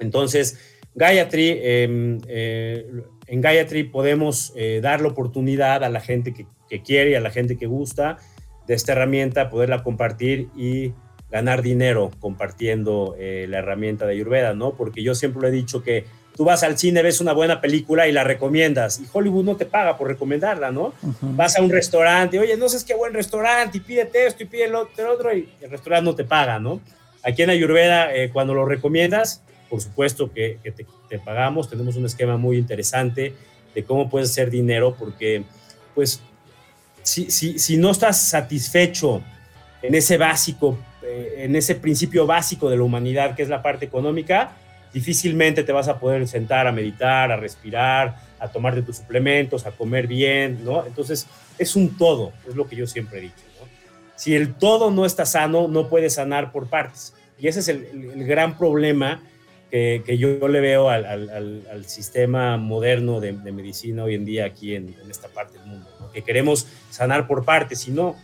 Entonces, 0.00 0.58
Gayatri, 0.94 1.58
em, 1.62 2.20
eh, 2.28 2.86
en 3.26 3.40
Gayatri 3.40 3.84
podemos 3.84 4.52
eh, 4.56 4.80
dar 4.82 5.00
la 5.00 5.08
oportunidad 5.08 5.84
a 5.84 5.88
la 5.88 6.00
gente 6.00 6.34
que, 6.34 6.46
que 6.68 6.82
quiere 6.82 7.10
y 7.10 7.14
a 7.14 7.20
la 7.20 7.30
gente 7.30 7.56
que 7.56 7.66
gusta 7.66 8.18
de 8.66 8.74
esta 8.74 8.92
herramienta, 8.92 9.50
poderla 9.50 9.82
compartir 9.82 10.48
y 10.56 10.92
ganar 11.32 11.62
dinero 11.62 12.10
compartiendo 12.20 13.16
eh, 13.18 13.46
la 13.48 13.58
herramienta 13.58 14.06
de 14.06 14.12
Ayurveda, 14.12 14.52
¿no? 14.54 14.74
Porque 14.74 15.02
yo 15.02 15.14
siempre 15.14 15.40
lo 15.40 15.48
he 15.48 15.50
dicho 15.50 15.82
que 15.82 16.04
tú 16.36 16.44
vas 16.44 16.62
al 16.62 16.78
cine, 16.78 17.02
ves 17.02 17.20
una 17.22 17.32
buena 17.32 17.60
película 17.60 18.06
y 18.06 18.12
la 18.12 18.22
recomiendas, 18.22 19.00
y 19.00 19.06
Hollywood 19.10 19.44
no 19.44 19.56
te 19.56 19.64
paga 19.64 19.96
por 19.96 20.08
recomendarla, 20.08 20.70
¿no? 20.70 20.92
Vas 21.22 21.58
a 21.58 21.62
un 21.62 21.70
restaurante, 21.70 22.38
oye, 22.38 22.56
no 22.56 22.68
sé 22.68 22.84
qué 22.86 22.94
buen 22.94 23.14
restaurante, 23.14 23.78
y 23.78 23.80
pídete 23.80 24.26
esto 24.26 24.42
y 24.42 24.46
pide 24.46 24.66
el 24.66 24.74
otro, 24.74 25.34
y 25.34 25.48
el 25.62 25.70
restaurante 25.70 26.04
no 26.04 26.14
te 26.14 26.24
paga, 26.24 26.58
¿no? 26.58 26.80
Aquí 27.22 27.42
en 27.42 27.50
Ayurveda, 27.50 28.14
eh, 28.14 28.30
cuando 28.30 28.52
lo 28.52 28.66
recomiendas, 28.66 29.42
por 29.72 29.80
supuesto 29.80 30.30
que, 30.30 30.58
te, 31.08 31.18
pagamos, 31.18 31.70
tenemos 31.70 31.96
un 31.96 32.04
esquema 32.04 32.36
muy 32.36 32.58
interesante 32.58 33.32
de 33.74 33.84
cómo 33.84 34.10
puedes 34.10 34.28
hacer 34.28 34.50
dinero, 34.50 34.94
porque, 34.98 35.44
pues, 35.94 36.20
si, 37.02 37.30
si, 37.30 37.58
si 37.58 37.78
no 37.78 37.90
estás 37.90 38.28
satisfecho 38.28 39.22
en 39.80 39.94
ese 39.94 40.18
básico 40.18 40.76
eh, 41.02 41.44
en 41.44 41.56
ese 41.56 41.74
principio 41.74 42.26
básico 42.26 42.68
de 42.68 42.76
la 42.76 42.82
humanidad, 42.82 43.34
que 43.34 43.42
es 43.42 43.48
la 43.48 43.62
parte 43.62 43.86
económica, 43.86 44.52
difícilmente 44.92 45.64
te 45.64 45.72
vas 45.72 45.88
a 45.88 45.98
poder 45.98 46.28
sentar 46.28 46.66
a 46.66 46.72
meditar, 46.72 47.32
a 47.32 47.38
respirar, 47.38 48.18
a 48.38 48.48
tomar 48.48 48.74
de 48.74 48.82
tus 48.82 48.98
suplementos, 48.98 49.64
a 49.64 49.70
comer 49.70 50.06
bien, 50.06 50.62
¿no? 50.66 50.84
Entonces, 50.84 51.26
es 51.56 51.76
un 51.76 51.96
todo, 51.96 52.34
es 52.46 52.56
lo 52.56 52.68
que 52.68 52.76
yo 52.76 52.86
siempre 52.86 53.20
he 53.20 53.22
dicho, 53.22 53.42
¿no? 53.58 53.66
Si 54.16 54.34
el 54.34 54.52
todo 54.52 54.90
no 54.90 55.06
está 55.06 55.24
sano, 55.24 55.66
no 55.66 55.88
puede 55.88 56.10
sanar 56.10 56.52
por 56.52 56.68
partes. 56.68 57.14
Y 57.38 57.48
ese 57.48 57.60
es 57.60 57.68
el, 57.68 58.24
gran 58.24 58.56
problema 58.56 59.22
que, 59.72 60.04
que, 60.06 60.18
yo 60.18 60.46
le 60.46 60.60
veo 60.60 60.88
al, 60.88 61.04
al, 61.04 61.84
sistema 61.86 62.56
moderno 62.58 63.18
de, 63.18 63.32
medicina 63.32 64.04
hoy 64.04 64.14
en 64.14 64.24
día 64.24 64.44
aquí 64.44 64.76
en, 64.76 64.94
en 65.02 65.10
esta 65.10 65.26
parte 65.26 65.58
del 65.58 65.66
mundo, 65.66 65.88
¿no? 65.98 66.12
que 66.12 66.22
queremos 66.22 66.68
sanar 66.90 67.26
por 67.26 67.44
partes, 67.44 67.88
y 67.88 67.90
no, 67.90 68.14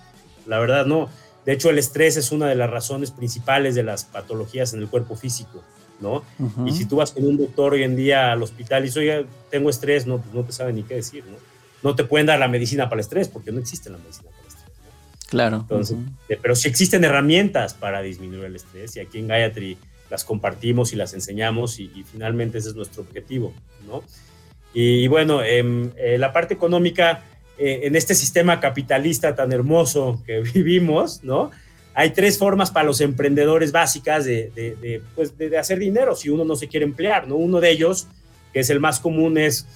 la 0.46 0.60
verdad 0.60 0.86
no 0.86 1.08
de 1.48 1.54
hecho, 1.54 1.70
el 1.70 1.78
estrés 1.78 2.18
es 2.18 2.30
una 2.30 2.46
de 2.46 2.54
las 2.54 2.68
razones 2.68 3.10
principales 3.10 3.74
de 3.74 3.82
las 3.82 4.04
patologías 4.04 4.74
en 4.74 4.80
el 4.80 4.88
cuerpo 4.88 5.16
físico, 5.16 5.64
¿no? 5.98 6.22
Y 6.66 6.72
si 6.72 6.84
tú 6.84 6.96
vas 6.96 7.12
con 7.12 7.24
un 7.24 7.38
doctor 7.38 7.72
hoy 7.72 7.84
en 7.84 7.96
día 7.96 8.32
al 8.32 8.42
hospital 8.42 8.82
y 8.82 8.88
dices, 8.88 8.98
oye, 8.98 9.26
tengo 9.50 9.70
estrés, 9.70 10.06
no, 10.06 10.18
pues 10.18 10.34
no 10.34 10.44
te 10.44 10.52
saben 10.52 10.76
ni 10.76 10.82
qué 10.82 10.96
decir, 10.96 11.24
¿no? 11.24 11.38
No 11.82 11.96
te 11.96 12.04
pueden 12.04 12.26
dar 12.26 12.38
la 12.38 12.48
medicina 12.48 12.90
para 12.90 12.96
el 12.96 13.00
estrés 13.00 13.28
porque 13.28 13.50
no 13.50 13.60
existe 13.60 13.88
la 13.88 13.96
medicina 13.96 14.28
para 14.28 14.42
el 14.42 14.48
estrés. 14.48 14.72
¿no? 14.76 15.30
Claro. 15.30 15.56
Entonces, 15.60 15.96
eh, 16.28 16.38
pero 16.42 16.54
sí 16.54 16.68
existen 16.68 17.02
herramientas 17.02 17.72
para 17.72 18.02
disminuir 18.02 18.44
el 18.44 18.56
estrés 18.56 18.94
y 18.96 19.00
aquí 19.00 19.18
en 19.18 19.28
Gayatri 19.28 19.78
las 20.10 20.24
compartimos 20.24 20.92
y 20.92 20.96
las 20.96 21.14
enseñamos 21.14 21.78
y, 21.80 22.04
finalmente 22.10 22.58
ese 22.58 22.70
es 22.70 22.74
nuestro 22.74 23.02
objetivo, 23.02 23.52
¿no? 23.86 24.02
Y, 24.74 25.06
bueno, 25.08 25.42
em, 25.42 25.90
eh, 25.96 26.18
la 26.18 26.32
parte 26.32 26.54
económica 26.54 27.24
eh, 27.58 27.80
en 27.84 27.96
este 27.96 28.14
sistema 28.14 28.60
capitalista 28.60 29.34
tan 29.34 29.52
hermoso 29.52 30.22
que 30.26 30.40
vivimos, 30.54 31.22
¿no? 31.24 31.50
Hay 31.94 32.10
tres 32.10 32.38
formas 32.38 32.70
para 32.70 32.86
los 32.86 33.00
emprendedores 33.00 33.72
básicas 33.72 34.28
pues, 35.16 35.36
de, 35.36 35.58
hacer 35.58 35.80
dinero 35.80 36.14
si 36.14 36.28
uno 36.28 36.44
no 36.44 36.54
se 36.54 36.68
quiere 36.68 36.84
emplear, 36.84 37.26
¿no? 37.26 37.34
Uno 37.34 37.60
de 37.60 37.70
ellos, 37.70 38.06
que 38.52 38.60
es 38.60 38.70
el 38.70 38.78
más 38.78 39.00
común, 39.00 39.36
es 39.36 39.66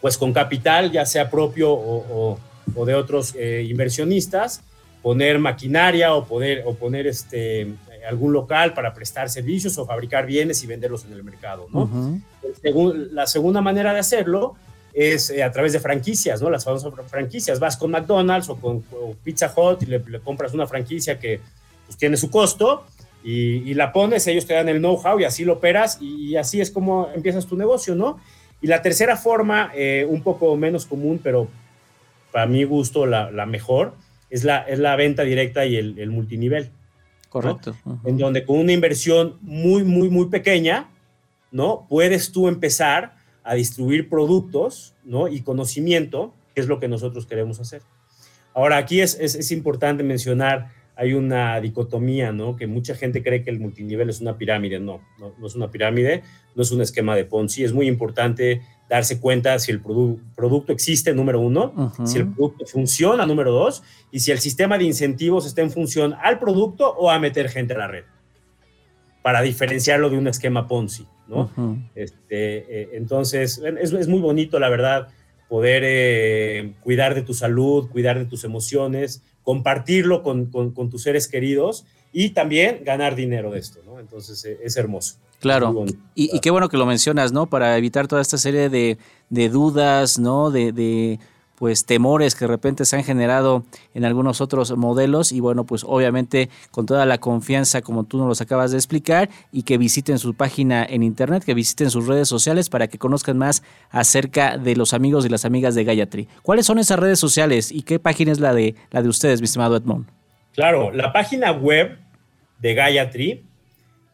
pues 0.00 0.18
con 0.18 0.32
capital, 0.32 0.92
ya 0.92 1.06
sea 1.06 1.30
propio 1.30 1.72
o, 1.72 2.38
de 2.86 2.94
otros 2.94 3.34
eh, 3.36 3.66
inversionistas, 3.68 4.62
poner 5.02 5.38
maquinaria 5.38 6.14
o, 6.14 6.26
poder, 6.26 6.62
o 6.66 6.74
poner 6.74 7.06
este, 7.06 7.72
algún 8.08 8.32
local 8.32 8.74
para 8.74 8.92
prestar 8.92 9.30
servicios 9.30 9.76
o 9.78 9.86
fabricar 9.86 10.26
bienes 10.26 10.62
y 10.62 10.66
venderlos 10.66 11.04
en 11.04 11.12
el 11.12 11.24
mercado, 11.24 11.68
¿no? 11.72 12.20
la 13.12 13.26
segunda 13.26 13.60
manera 13.60 13.92
de 13.92 14.00
hacerlo 14.00 14.56
es 14.94 15.30
eh, 15.30 15.42
a 15.42 15.50
través 15.50 15.72
de 15.72 15.80
franquicias, 15.80 16.40
¿no? 16.40 16.48
Las 16.48 16.64
famosas 16.64 16.92
franquicias. 17.08 17.58
Vas 17.58 17.76
con 17.76 17.90
McDonald's 17.90 18.48
o 18.48 18.56
con 18.56 18.84
Pizza 19.24 19.52
Hut 19.54 19.82
y 19.82 19.86
le, 19.86 20.00
compras 20.20 20.54
una 20.54 20.66
franquicia 20.66 21.18
que 21.18 21.40
pues, 21.86 21.98
tiene 21.98 22.16
su 22.16 22.30
costo 22.30 22.84
y, 23.24 23.72
la 23.72 23.90
pones, 23.92 24.26
ellos 24.26 24.44
te 24.44 24.52
dan 24.52 24.68
el 24.68 24.78
know-how 24.78 25.18
y 25.18 25.24
así 25.24 25.44
lo 25.44 25.54
operas 25.54 25.98
y, 26.00 26.36
así 26.36 26.60
es 26.60 26.70
como 26.70 27.08
empiezas 27.14 27.46
tu 27.46 27.56
negocio, 27.56 27.94
¿no? 27.94 28.20
Y 28.60 28.66
la 28.66 28.82
tercera 28.82 29.16
forma, 29.16 29.72
eh, 29.74 30.06
un 30.08 30.22
poco 30.22 30.54
menos 30.56 30.84
común, 30.86 31.20
pero 31.22 31.48
para 32.32 32.46
mi 32.46 32.64
gusto 32.64 33.06
la, 33.06 33.46
mejor, 33.46 33.94
es 34.28 34.44
la, 34.44 34.58
es 34.62 34.78
la 34.78 34.94
venta 34.96 35.22
directa 35.22 35.64
y 35.64 35.76
el, 35.76 36.10
multinivel. 36.10 36.70
Correcto. 37.34 37.74
En 38.04 38.16
donde 38.16 38.44
con 38.44 38.60
una 38.60 38.70
inversión 38.70 39.38
muy, 39.42 39.82
muy, 39.82 40.08
muy 40.08 40.26
pequeña, 40.26 40.88
¿no? 41.50 41.84
Puedes 41.88 42.30
tú 42.30 42.46
empezar 42.46 43.16
a 43.42 43.54
distribuir 43.54 44.08
productos 44.08 44.94
¿no? 45.02 45.26
y 45.26 45.40
conocimiento, 45.40 46.32
que 46.54 46.60
es 46.60 46.68
lo 46.68 46.78
que 46.78 46.86
nosotros 46.86 47.26
queremos 47.26 47.58
hacer. 47.58 47.82
Ahora, 48.54 48.76
aquí 48.76 49.00
es, 49.00 49.18
es, 49.18 49.50
importante 49.50 50.04
mencionar, 50.04 50.70
hay 50.94 51.14
una 51.14 51.60
dicotomía, 51.60 52.30
¿no? 52.30 52.54
Que 52.54 52.68
mucha 52.68 52.94
gente 52.94 53.20
cree 53.20 53.42
que 53.42 53.50
el 53.50 53.58
multinivel 53.58 54.10
es 54.10 54.20
una 54.20 54.38
pirámide. 54.38 54.78
No, 54.78 55.00
no, 55.18 55.34
es 55.44 55.56
una 55.56 55.72
pirámide, 55.72 56.22
no 56.54 56.62
es 56.62 56.70
un 56.70 56.82
esquema 56.82 57.16
de 57.16 57.24
Ponzi. 57.24 57.64
Es 57.64 57.72
muy 57.72 57.88
importante 57.88 58.62
darse 58.88 59.20
cuenta 59.20 59.58
si 59.58 59.72
el 59.72 59.80
producto 59.80 60.72
existe, 60.72 61.14
número 61.14 61.40
uno, 61.40 61.92
si 62.04 62.18
el 62.18 62.32
producto 62.32 62.66
funciona, 62.66 63.26
número 63.26 63.52
dos, 63.52 63.82
y 64.10 64.20
si 64.20 64.30
el 64.30 64.38
sistema 64.38 64.78
de 64.78 64.84
incentivos 64.84 65.46
está 65.46 65.62
en 65.62 65.70
función 65.70 66.14
al 66.22 66.38
producto 66.38 66.90
o 66.90 67.10
a 67.10 67.18
meter 67.18 67.48
gente 67.48 67.74
a 67.74 67.78
la 67.78 67.88
red, 67.88 68.04
para 69.22 69.42
diferenciarlo 69.42 70.10
de 70.10 70.18
un 70.18 70.28
esquema 70.28 70.68
Ponzi. 70.68 71.06
¿no? 71.26 71.50
este, 71.94 72.82
eh, 72.82 72.88
entonces, 72.92 73.58
es, 73.58 73.92
es, 73.92 74.08
muy 74.08 74.20
bonito, 74.20 74.58
la 74.58 74.68
verdad, 74.68 75.08
poder 75.48 75.82
eh, 75.84 76.74
cuidar 76.82 77.14
de 77.14 77.22
tu 77.22 77.32
salud, 77.32 77.88
cuidar 77.90 78.18
de 78.18 78.26
tus 78.26 78.44
emociones, 78.44 79.22
compartirlo 79.42 80.22
con, 80.22 80.46
con, 80.46 80.90
tus 80.90 81.02
seres 81.02 81.28
queridos 81.28 81.86
y 82.14 82.30
también 82.30 82.82
ganar 82.84 83.16
dinero 83.16 83.50
de 83.50 83.58
esto, 83.58 83.80
¿no? 83.84 83.98
Entonces, 83.98 84.42
eh, 84.44 84.56
es 84.62 84.76
hermoso. 84.76 85.16
Claro, 85.40 85.84
y, 86.14 86.38
qué 86.38 86.50
bueno 86.50 86.70
que 86.70 86.78
lo 86.78 86.86
mencionas, 86.86 87.32
¿no? 87.32 87.46
Para 87.46 87.76
evitar 87.76 88.06
toda 88.08 88.22
esta 88.22 88.38
serie 88.38 88.70
de, 88.70 88.96
de 89.28 89.48
dudas, 89.50 90.18
¿no? 90.18 90.50
de, 90.50 90.72
de 90.72 91.18
pues 91.56 91.84
temores 91.84 92.34
que 92.34 92.46
de 92.46 92.48
repente 92.48 92.84
se 92.84 92.96
han 92.96 93.04
generado 93.04 93.64
en 93.94 94.04
algunos 94.04 94.40
otros 94.40 94.76
modelos 94.76 95.32
y 95.32 95.38
bueno 95.38 95.64
pues 95.64 95.84
obviamente 95.84 96.50
con 96.72 96.84
toda 96.84 97.06
la 97.06 97.18
confianza 97.18 97.80
como 97.80 98.04
tú 98.04 98.18
nos 98.18 98.26
los 98.26 98.40
acabas 98.40 98.72
de 98.72 98.76
explicar 98.76 99.30
y 99.52 99.62
que 99.62 99.78
visiten 99.78 100.18
su 100.18 100.34
página 100.34 100.84
en 100.84 101.02
internet, 101.02 101.44
que 101.44 101.54
visiten 101.54 101.90
sus 101.90 102.06
redes 102.06 102.28
sociales 102.28 102.68
para 102.68 102.88
que 102.88 102.98
conozcan 102.98 103.38
más 103.38 103.62
acerca 103.90 104.58
de 104.58 104.76
los 104.76 104.94
amigos 104.94 105.24
y 105.26 105.28
las 105.28 105.44
amigas 105.44 105.74
de 105.74 105.84
Gayatri. 105.84 106.28
¿Cuáles 106.42 106.66
son 106.66 106.78
esas 106.78 106.98
redes 106.98 107.20
sociales 107.20 107.70
y 107.70 107.82
qué 107.82 107.98
página 107.98 108.32
es 108.32 108.40
la 108.40 108.52
de 108.52 108.74
la 108.90 109.02
de 109.02 109.08
ustedes, 109.08 109.40
mi 109.40 109.44
estimado 109.44 109.76
Edmond? 109.76 110.06
Claro, 110.54 110.92
la 110.92 111.12
página 111.12 111.52
web 111.52 111.98
de 112.64 112.72
Gayatri 112.72 113.44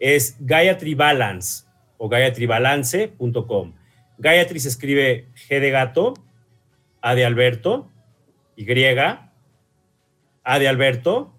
es 0.00 0.36
Gayatri 0.40 0.94
Balance 0.94 1.66
o 1.98 2.08
gayatribalance.com. 2.08 3.74
Gayatri 4.18 4.58
se 4.58 4.68
escribe 4.68 5.28
G 5.36 5.60
de 5.60 5.70
gato, 5.70 6.14
a 7.00 7.14
de 7.14 7.24
Alberto, 7.24 7.88
Y, 8.56 8.66
A 10.42 10.58
de 10.58 10.68
Alberto, 10.68 11.32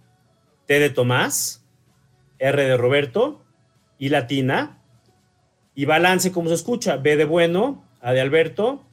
T 0.68 0.80
de 0.80 0.90
Tomás, 0.90 1.68
R 2.40 2.64
de 2.64 2.78
Roberto, 2.78 3.44
y 4.00 4.08
latina, 4.08 4.80
y 5.76 5.84
balance 5.84 6.32
como 6.32 6.48
se 6.48 6.56
escucha, 6.56 6.96
B 6.96 7.18
de 7.18 7.26
bueno, 7.26 7.84
A 8.00 8.14
de 8.14 8.22
Alberto, 8.22 8.86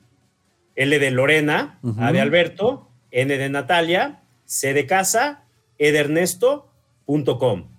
L 0.74 0.98
de 0.98 1.10
Lorena, 1.12 1.78
A 2.00 2.10
de 2.10 2.20
Alberto, 2.20 2.90
N 3.12 3.38
de 3.38 3.48
Natalia, 3.48 4.22
C 4.44 4.74
de 4.74 4.86
casa, 4.86 5.44
E 5.78 5.92
de 5.92 6.00
Ernesto.com. 6.00 7.77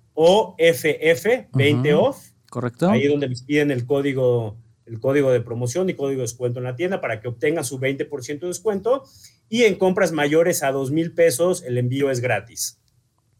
20OFF. 1.53 2.17
Correcto. 2.51 2.89
Ahí 2.89 3.05
es 3.05 3.09
donde 3.09 3.29
les 3.29 3.41
piden 3.41 3.71
el 3.71 3.87
código, 3.87 4.57
el 4.85 4.99
código 4.99 5.31
de 5.31 5.41
promoción 5.41 5.89
y 5.89 5.95
código 5.95 6.19
de 6.19 6.25
descuento 6.25 6.59
en 6.59 6.65
la 6.65 6.75
tienda 6.75 7.01
para 7.01 7.19
que 7.19 7.29
obtengan 7.29 7.65
su 7.65 7.79
20% 7.79 8.41
de 8.41 8.47
descuento. 8.47 9.05
Y 9.49 9.63
en 9.63 9.75
compras 9.75 10.11
mayores 10.11 10.63
a 10.63 10.71
2 10.71 10.91
mil 10.91 11.13
pesos, 11.13 11.63
el 11.63 11.77
envío 11.77 12.11
es 12.11 12.19
gratis. 12.19 12.79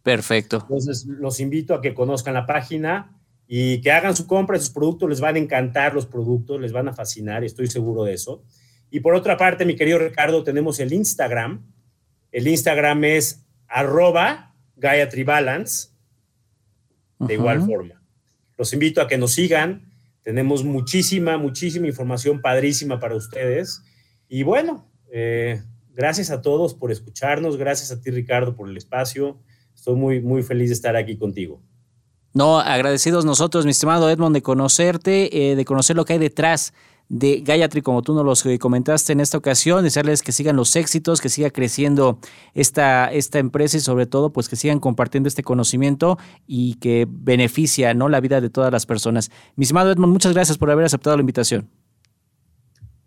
Perfecto. 0.04 0.60
Entonces, 0.62 1.06
los 1.06 1.40
invito 1.40 1.74
a 1.74 1.82
que 1.82 1.94
conozcan 1.94 2.34
la 2.34 2.46
página 2.46 3.20
y 3.48 3.82
que 3.82 3.92
hagan 3.92 4.16
su 4.16 4.28
compra 4.28 4.58
de 4.58 4.64
sus 4.64 4.74
productos, 4.74 5.10
les 5.10 5.20
van 5.20 5.36
a 5.36 5.40
encantar 5.40 5.94
los 5.94 6.06
productos, 6.06 6.62
les 6.62 6.72
van 6.72 6.88
a 6.88 6.94
fascinar, 6.94 7.44
estoy 7.44 7.68
seguro 7.68 8.04
de 8.04 8.14
eso. 8.14 8.44
Y 8.90 9.02
por 9.02 9.16
otra 9.16 9.38
parte, 9.38 9.66
mi 9.66 9.76
querido 9.76 10.00
Ricardo, 10.00 10.44
tenemos 10.44 10.80
el 10.80 10.94
Instagram. 10.94 11.66
El 12.32 12.48
Instagram 12.48 13.04
es 13.04 13.46
arroba 13.68 14.56
Gayatri 14.76 15.24
Balance, 15.24 15.90
de 17.20 17.34
igual 17.34 17.66
forma. 17.66 18.02
Los 18.58 18.74
invito 18.74 19.02
a 19.02 19.08
que 19.08 19.18
nos 19.18 19.34
sigan. 19.34 19.92
Tenemos 20.24 20.64
muchísima, 20.64 21.38
muchísima 21.38 21.88
información 21.88 22.42
padrísima 22.42 23.00
para 23.00 23.16
ustedes. 23.16 23.82
Y 24.28 24.44
bueno, 24.44 24.90
eh, 25.12 25.62
gracias 25.98 26.30
a 26.30 26.42
todos 26.42 26.76
por 26.76 26.92
escucharnos. 26.92 27.58
Gracias 27.58 27.92
a 27.92 28.00
ti, 28.00 28.12
Ricardo, 28.12 28.56
por 28.56 28.70
el 28.70 28.78
espacio. 28.78 29.40
Estoy 29.76 29.96
muy, 29.96 30.22
muy 30.22 30.44
feliz 30.44 30.70
de 30.70 30.76
estar 30.76 30.96
aquí 30.96 31.18
contigo. 31.18 31.60
No, 32.34 32.60
agradecidos 32.60 33.26
nosotros, 33.26 33.66
mi 33.66 33.72
estimado 33.72 34.10
Edmond, 34.10 34.36
de 34.36 34.44
conocerte, 34.44 35.52
eh, 35.52 35.56
de 35.56 35.66
conocer 35.66 35.96
lo 35.96 36.06
que 36.06 36.14
hay 36.14 36.20
detrás 36.20 36.72
de 37.10 37.42
Gayatri, 37.42 37.82
como 37.82 38.02
tú 38.02 38.14
nos 38.14 38.26
los 38.26 38.46
comentaste 38.60 39.14
en 39.14 39.22
esta 39.22 39.38
ocasión, 39.38 39.84
desearles 39.84 40.22
que 40.22 40.32
sigan 40.32 40.56
los 40.56 40.76
éxitos, 40.76 41.22
que 41.22 41.30
siga 41.30 41.50
creciendo 41.50 42.20
esta, 42.54 43.12
esta 43.12 43.40
empresa 43.40 43.78
y 43.78 43.80
sobre 43.80 44.06
todo 44.06 44.32
pues 44.32 44.50
que 44.50 44.56
sigan 44.56 44.80
compartiendo 44.80 45.28
este 45.30 45.42
conocimiento 45.42 46.20
y 46.46 46.76
que 46.76 47.08
beneficia 47.10 47.94
¿no? 47.94 48.10
la 48.10 48.20
vida 48.20 48.42
de 48.42 48.50
todas 48.50 48.72
las 48.72 48.86
personas. 48.86 49.32
Mi 49.56 49.64
estimado 49.64 49.90
Edmond, 49.92 50.12
muchas 50.12 50.34
gracias 50.34 50.58
por 50.58 50.70
haber 50.70 50.86
aceptado 50.86 51.16
la 51.16 51.22
invitación. 51.22 51.70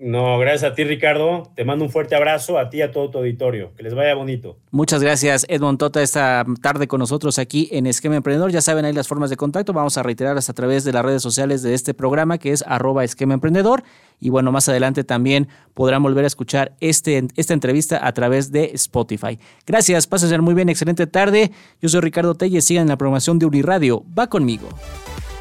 No, 0.01 0.39
gracias 0.39 0.73
a 0.73 0.75
ti, 0.75 0.83
Ricardo. 0.83 1.53
Te 1.55 1.63
mando 1.63 1.85
un 1.85 1.91
fuerte 1.91 2.15
abrazo 2.15 2.59
a 2.59 2.71
ti 2.71 2.79
y 2.79 2.83
a 2.83 2.91
todo 2.91 3.11
tu 3.11 3.19
auditorio. 3.19 3.75
Que 3.77 3.83
les 3.83 3.95
vaya 3.95 4.15
bonito. 4.15 4.57
Muchas 4.71 5.03
gracias, 5.03 5.45
Edmond 5.47 5.79
Tota, 5.79 6.01
esta 6.01 6.47
tarde 6.63 6.89
con 6.89 7.01
nosotros 7.01 7.39
aquí 7.39 7.69
en 7.71 7.87
Esquema 7.87 8.17
Emprendedor. 8.17 8.51
Ya 8.51 8.63
saben 8.63 8.87
ahí 8.87 8.95
las 8.95 9.09
formas 9.09 9.29
de 9.29 9.37
contacto. 9.37 9.75
Vamos 9.75 9.99
a 9.99 10.03
reiterarlas 10.03 10.49
a 10.49 10.55
través 10.55 10.85
de 10.85 10.95
las 10.95 11.05
redes 11.05 11.21
sociales 11.21 11.63
de 11.63 11.75
este 11.75 11.93
programa, 11.93 12.39
que 12.39 12.53
es 12.53 12.65
arroba 12.67 13.05
Esquema 13.05 13.35
Emprendedor. 13.35 13.83
Y 14.19 14.31
bueno, 14.31 14.51
más 14.53 14.71
adelante 14.71 15.05
también 15.05 15.49
podrán 15.75 16.03
volver 16.03 16.25
a 16.25 16.29
escuchar 16.29 16.73
este, 16.81 17.29
esta 17.37 17.53
entrevista 17.53 18.07
a 18.07 18.13
través 18.13 18.51
de 18.51 18.71
Spotify. 18.73 19.39
Gracias, 19.67 20.07
pasen 20.07 20.43
muy 20.43 20.55
bien, 20.55 20.71
excelente 20.71 21.07
tarde. 21.07 21.51
Yo 21.83 21.91
soy 21.91 22.01
Ricardo 22.01 22.35
Telles, 22.35 22.65
sigan 22.65 22.89
la 22.89 22.97
programación 22.97 23.39
de 23.39 23.45
Uniradio. 23.45 24.03
Va 24.19 24.29
conmigo. 24.29 24.67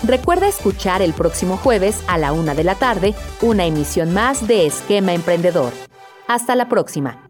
Recuerda 0.04 0.48
escuchar 0.48 1.02
el 1.02 1.14
próximo 1.14 1.58
jueves 1.58 2.04
a 2.08 2.18
la 2.18 2.32
una 2.32 2.56
de 2.56 2.64
la 2.64 2.76
tarde 2.76 3.16
una 3.42 3.66
emisión 3.66 4.14
más 4.14 4.48
de 4.48 4.66
Esquema 4.66 5.14
Emprendedor. 5.14 5.74
Hasta 6.28 6.56
la 6.56 6.70
próxima. 6.70 7.29